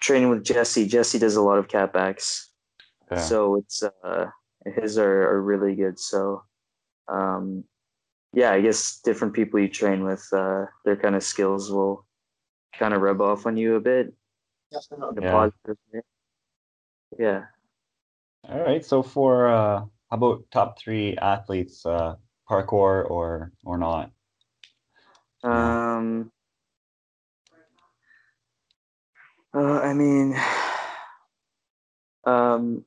[0.00, 0.86] training with Jesse.
[0.88, 2.50] Jesse does a lot of cat backs,
[3.10, 3.18] Yeah.
[3.18, 4.26] so it's uh,
[4.64, 5.98] his are, are really good.
[6.00, 6.42] So,
[7.08, 7.64] um,
[8.32, 12.04] yeah, I guess different people you train with, uh, their kind of skills will
[12.74, 14.12] kind of rub off on you a bit.
[14.72, 15.18] Definitely.
[15.18, 16.00] in a Yeah.
[17.18, 17.44] Yeah.
[18.48, 18.84] All right.
[18.84, 22.16] So for uh, how about top three athletes, uh,
[22.48, 24.10] parkour or or not?
[25.42, 26.30] Um.
[29.54, 30.36] Uh, I mean,
[32.26, 32.84] um,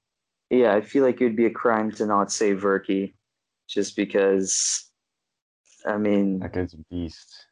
[0.49, 3.13] yeah, I feel like it would be a crime to not say Verky,
[3.67, 4.85] just because.
[5.85, 7.47] I mean, That guy's a beast.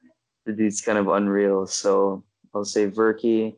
[0.46, 1.66] the dude's kind of unreal.
[1.66, 3.56] So I'll say Verky.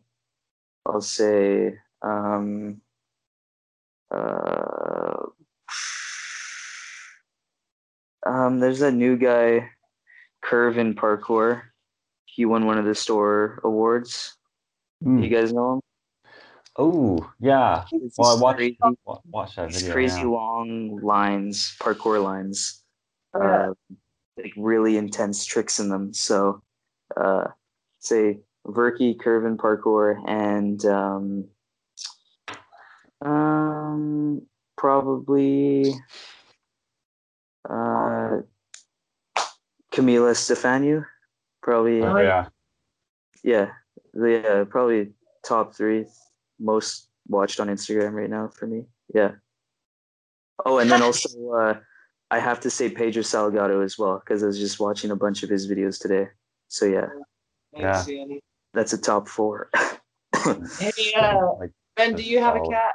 [0.85, 2.81] I'll say um.
[4.11, 5.25] Uh,
[8.25, 9.69] um, there's that new guy,
[10.43, 11.61] Curve in parkour.
[12.25, 14.35] He won one of the store awards.
[15.03, 15.19] Hmm.
[15.19, 15.79] You guys know him?
[16.75, 17.85] Oh yeah.
[17.91, 19.93] It's Well, I watched crazy, wa- watch that these video.
[19.93, 20.27] crazy yeah.
[20.27, 22.83] long lines, parkour lines,
[23.33, 23.69] Oh, yeah.
[23.69, 23.73] uh,
[24.37, 26.13] like really intense tricks in them.
[26.13, 26.61] So,
[27.17, 27.47] uh,
[27.99, 31.45] say Verky, Curvin parkour, and um,
[33.21, 34.41] um,
[34.77, 35.93] probably
[37.69, 38.39] uh,
[39.91, 41.05] Camila Stefanu.
[41.61, 42.47] Probably, Oh yeah.
[43.43, 43.71] yeah,
[44.13, 45.11] the uh, probably
[45.43, 46.05] top three
[46.59, 48.85] most watched on Instagram right now for me.
[49.13, 49.31] Yeah.
[50.65, 51.79] Oh, and then also uh,
[52.31, 55.43] I have to say Pedro Salgado as well because I was just watching a bunch
[55.43, 56.27] of his videos today.
[56.69, 57.07] So yeah,
[57.75, 57.91] I Yeah.
[57.91, 58.39] didn't see any.
[58.73, 59.69] that's a top four.
[60.79, 61.47] Hey, uh,
[61.97, 62.93] Ben, do you have a cat?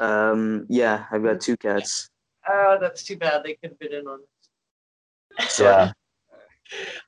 [0.00, 2.08] Um, yeah, I've got two cats.
[2.48, 3.42] Oh, that's too bad.
[3.44, 4.20] They could fit in on
[5.38, 5.58] this.
[5.60, 5.92] Yeah.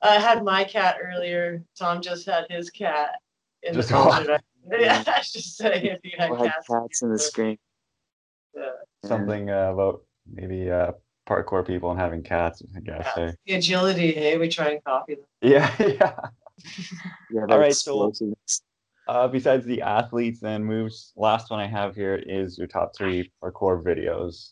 [0.01, 1.63] I had my cat earlier.
[1.77, 3.11] Tom just had his cat
[3.63, 4.41] in Just the concert.
[4.69, 6.67] Yeah, I was just saying if you had had cats.
[6.67, 7.57] cats in the screen.
[8.53, 8.63] Yeah.
[9.05, 10.91] Something uh, about maybe uh,
[11.25, 12.61] parkour people and having cats.
[12.75, 13.07] I guess.
[13.15, 13.27] Yeah.
[13.27, 13.33] Hey.
[13.45, 15.23] The agility, hey, we try and copy them.
[15.41, 15.71] Yeah.
[15.79, 16.15] Yeah.
[17.31, 18.36] Yeah, All that right, so- explosiveness.
[19.07, 23.31] Uh, besides the athletes and moves, last one I have here is your top three
[23.41, 24.51] parkour videos.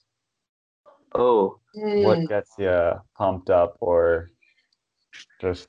[1.14, 4.30] Oh, What gets you pumped up or
[5.42, 5.68] just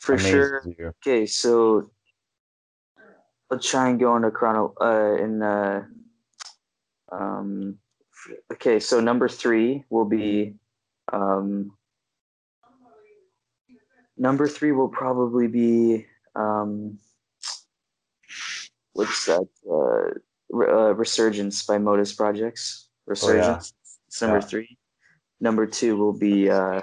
[0.00, 0.62] for sure.
[0.78, 0.92] you?
[1.04, 1.90] Okay, so
[3.50, 5.84] I'll try and go into chrono uh in uh
[7.10, 7.78] um
[8.52, 10.54] okay, so number three will be
[11.12, 11.72] um
[14.16, 16.98] number three will probably be um
[18.94, 20.18] what's that uh,
[20.50, 22.88] Re- uh Resurgence by Modus Projects.
[23.06, 23.72] Resurgence.
[24.08, 24.46] It's number Yeah.
[24.46, 24.78] three.
[25.40, 26.82] Number two will be uh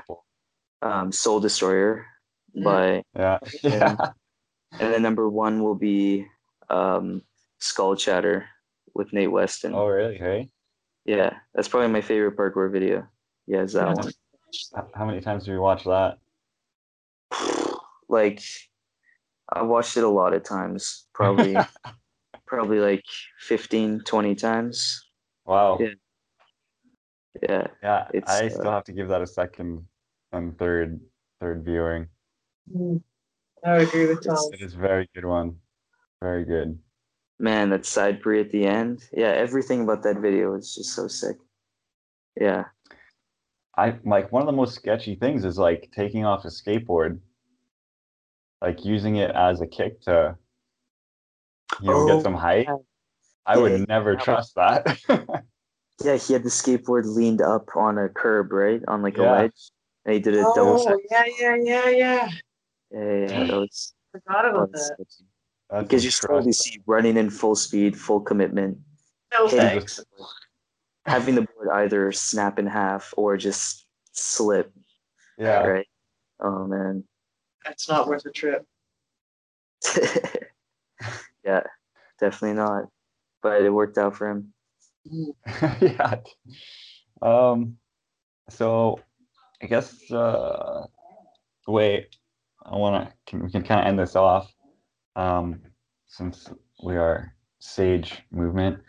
[0.82, 2.05] um Soul Destroyer
[2.57, 2.64] Mm.
[2.64, 3.38] by Yeah.
[3.64, 3.70] Yeah.
[3.70, 3.95] Yeah.
[4.80, 6.26] and then number one will be
[6.70, 7.22] um,
[7.60, 8.45] Skull Chatter
[8.95, 9.74] with Nate Weston.
[9.76, 10.18] Oh, really?
[10.18, 10.49] Hey.
[11.05, 13.07] Yeah, that's probably my favorite parkour video.
[13.45, 13.93] Yeah, is that Yeah.
[13.93, 14.89] one.
[14.95, 16.18] How many times do you watch that?
[18.10, 18.41] Like,
[19.53, 21.07] I watched it a lot of times.
[21.13, 21.55] Probably,
[22.47, 23.03] probably like
[23.39, 25.05] 15, 20 times.
[25.45, 25.77] Wow.
[25.79, 25.87] Yeah.
[27.47, 29.85] Yeah, Yeah, It's, I uh, still have to give that a second
[30.31, 30.99] and third
[31.39, 32.07] third viewing.
[32.75, 33.01] mm.
[33.63, 34.33] I would agree with Tom.
[34.33, 35.57] It's- It is a very good one.
[36.21, 36.77] Very good.
[37.39, 39.07] man, that side pre at the end.
[39.13, 41.37] Yeah, everything about that video is just so sick.
[42.39, 42.65] Yeah,
[43.77, 47.19] I like one of the most sketchy things is like taking off a skateboard,
[48.62, 50.36] like using it as a kick to,
[51.82, 52.66] you know, Oh, get some height.
[52.68, 52.76] yeah.
[53.45, 55.43] I Yeah, would never that trust that.
[56.01, 58.82] Yeah, he had the skateboard leaned up on a curb, right?
[58.88, 59.72] On like a ledge.
[60.05, 60.95] And he did a double Oh, side.
[61.12, 62.30] yeah, yeah, yeah, yeah.
[62.89, 65.05] Yeah, yeah, yeah, that was, Forgot about was that.
[65.70, 68.78] That's Because you slowly see running in full speed, full commitment,
[69.34, 69.99] No thanks.
[71.05, 74.72] having the board either snap in half or just slip,
[75.38, 75.64] Yeah.
[75.66, 75.88] right?
[76.39, 77.03] Oh man.
[77.66, 78.66] That's not worth a trip.
[81.45, 81.64] yeah,
[82.20, 82.86] definitely not.
[83.41, 84.53] But it worked out for him.
[85.82, 86.16] yeah.
[87.22, 87.78] Um,
[88.49, 88.99] so
[89.62, 90.86] I guess uh,
[91.66, 92.07] the way
[92.66, 94.53] I want to can, we can kind of end this off,
[95.16, 95.62] um,
[96.07, 96.49] since
[96.84, 98.80] we are sage movement.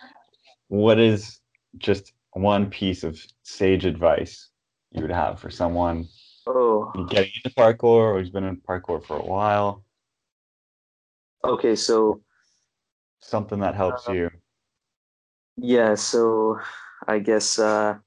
[0.68, 1.40] What is
[1.78, 4.50] just one piece of sage advice
[4.92, 6.06] you would have for someone
[6.52, 9.84] Oh, getting into parkour or he's been in parkour for a while?
[11.44, 11.76] okay.
[11.76, 12.22] So
[13.20, 14.30] Something that helps Uh, you.
[15.56, 16.58] Yeah, so
[17.06, 17.98] I guess uh,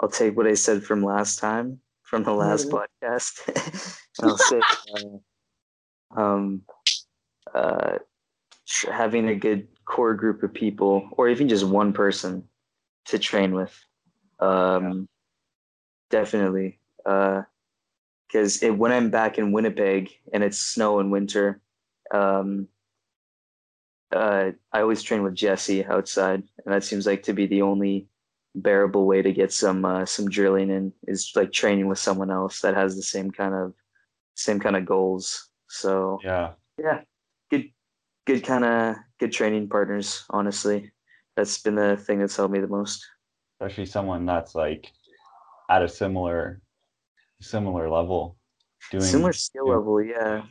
[0.00, 2.86] I'll take what I said from last time, from the last Mhm.
[3.02, 3.98] podcast.
[4.22, 4.62] I'll say,
[4.94, 6.62] uh, um,
[7.54, 7.98] uh,
[8.66, 12.48] tr- having a good core group of people, or even just one person
[13.06, 13.74] to train with,
[14.40, 15.08] um,
[16.10, 16.80] definitely.
[18.32, 21.60] Because when I'm back in Winnipeg and it's snow and winter,
[22.14, 22.66] um,
[24.10, 28.08] uh, I always train with Jesse outside, and that seems like to be the only
[28.54, 32.60] bearable way to get some uh, some drilling in is like training with someone else
[32.60, 33.74] that has the same kind of
[34.34, 35.50] same kind of goals.
[35.68, 36.52] So Yeah.
[36.78, 37.00] yeah,
[37.50, 37.70] good
[38.26, 40.24] good kind of good training partners.
[40.30, 40.90] Honestly,
[41.36, 43.06] that's been the thing that's helped me the most.
[43.60, 44.90] especially someone that's like
[45.70, 46.60] at a similar
[47.42, 48.36] similar level
[48.90, 50.42] doing Similar skill doing- level, yeah.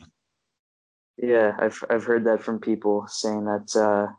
[1.18, 4.12] Yeah, I've I've heard that from people saying that uh,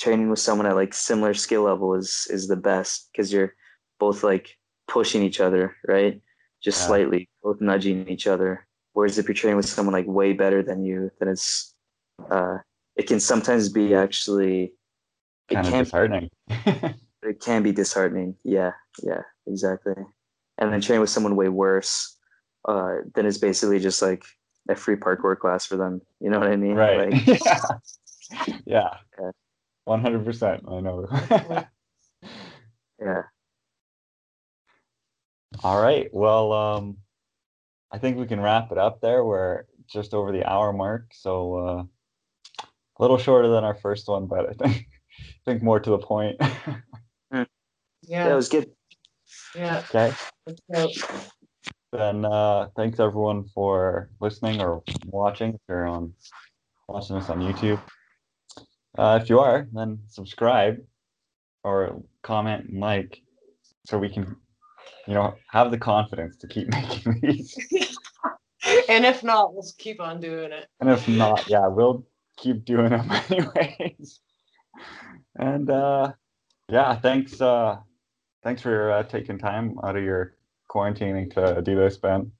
[0.00, 3.54] training with someone at like similar skill level is is the best because you're
[3.98, 4.56] both like
[4.88, 6.20] pushing each other, right?
[6.62, 6.86] Just Yeah.
[6.86, 8.66] slightly, both nudging each other.
[8.94, 11.74] Whereas if you're training with someone like way better than you, then it's
[12.30, 12.58] uh,
[12.96, 14.72] it can sometimes be actually
[15.50, 16.30] it can of disheartening
[17.22, 18.36] it can be disheartening.
[18.44, 18.72] Yeah,
[19.02, 19.94] yeah, exactly.
[20.58, 22.16] And then training with someone way worse,
[22.68, 24.24] uh, then it's basically just like
[24.68, 26.00] a free parkour class for them.
[26.20, 26.74] You know what I mean?
[26.74, 27.10] right.
[27.10, 27.60] Like, yeah.
[28.66, 28.90] Yeah.
[29.20, 29.30] Yeah.
[29.88, 31.08] 100% i know.
[33.00, 33.22] Yeah.
[35.64, 36.08] all right.
[36.12, 36.98] Well um
[37.90, 39.24] i think we can wrap it up there.
[39.24, 41.06] We're just over the hour mark.
[41.12, 41.82] So uh
[42.62, 45.98] a little shorter than our first one but i think I think more to the
[45.98, 46.36] point.
[46.40, 47.44] Yeah,
[48.02, 48.70] Yeah, it was good.
[49.54, 49.82] Yeah.
[49.94, 50.12] okay.
[51.92, 56.14] Then uh thanks everyone for listening or watching if you're on
[56.88, 57.80] watching this on youtube.
[58.96, 60.78] Uh if you are then subscribe
[61.64, 63.20] or comment and like
[63.86, 64.36] so we can
[65.06, 67.56] you know have the confidence to keep making these.
[68.88, 70.68] And if not, we'll keep on doing it.
[70.80, 72.06] and if not yeah we'll
[72.36, 74.20] keep doing them anyways.
[75.36, 76.12] And uh
[76.68, 77.78] yeah thanks uh
[78.42, 80.34] thanks for uh, taking time out of your
[80.70, 82.30] quarantining to do this ben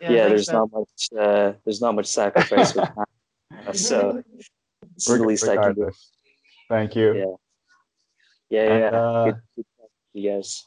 [0.00, 0.56] Yeah, thanks, there's man.
[0.56, 1.08] not much.
[1.18, 4.22] Uh, there's not much sacrifice with time, so
[4.94, 5.90] it's the Reg- least I can do.
[6.68, 7.24] thank you Yeah.
[8.48, 9.00] Yeah, And, yeah.
[9.00, 9.64] uh, good, good
[10.14, 10.64] to you guys.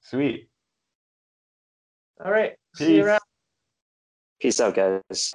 [0.00, 0.48] sweet
[2.24, 2.54] All right.
[2.76, 3.06] See you Peace.
[3.06, 3.20] around.
[4.40, 5.34] Peace out, guys.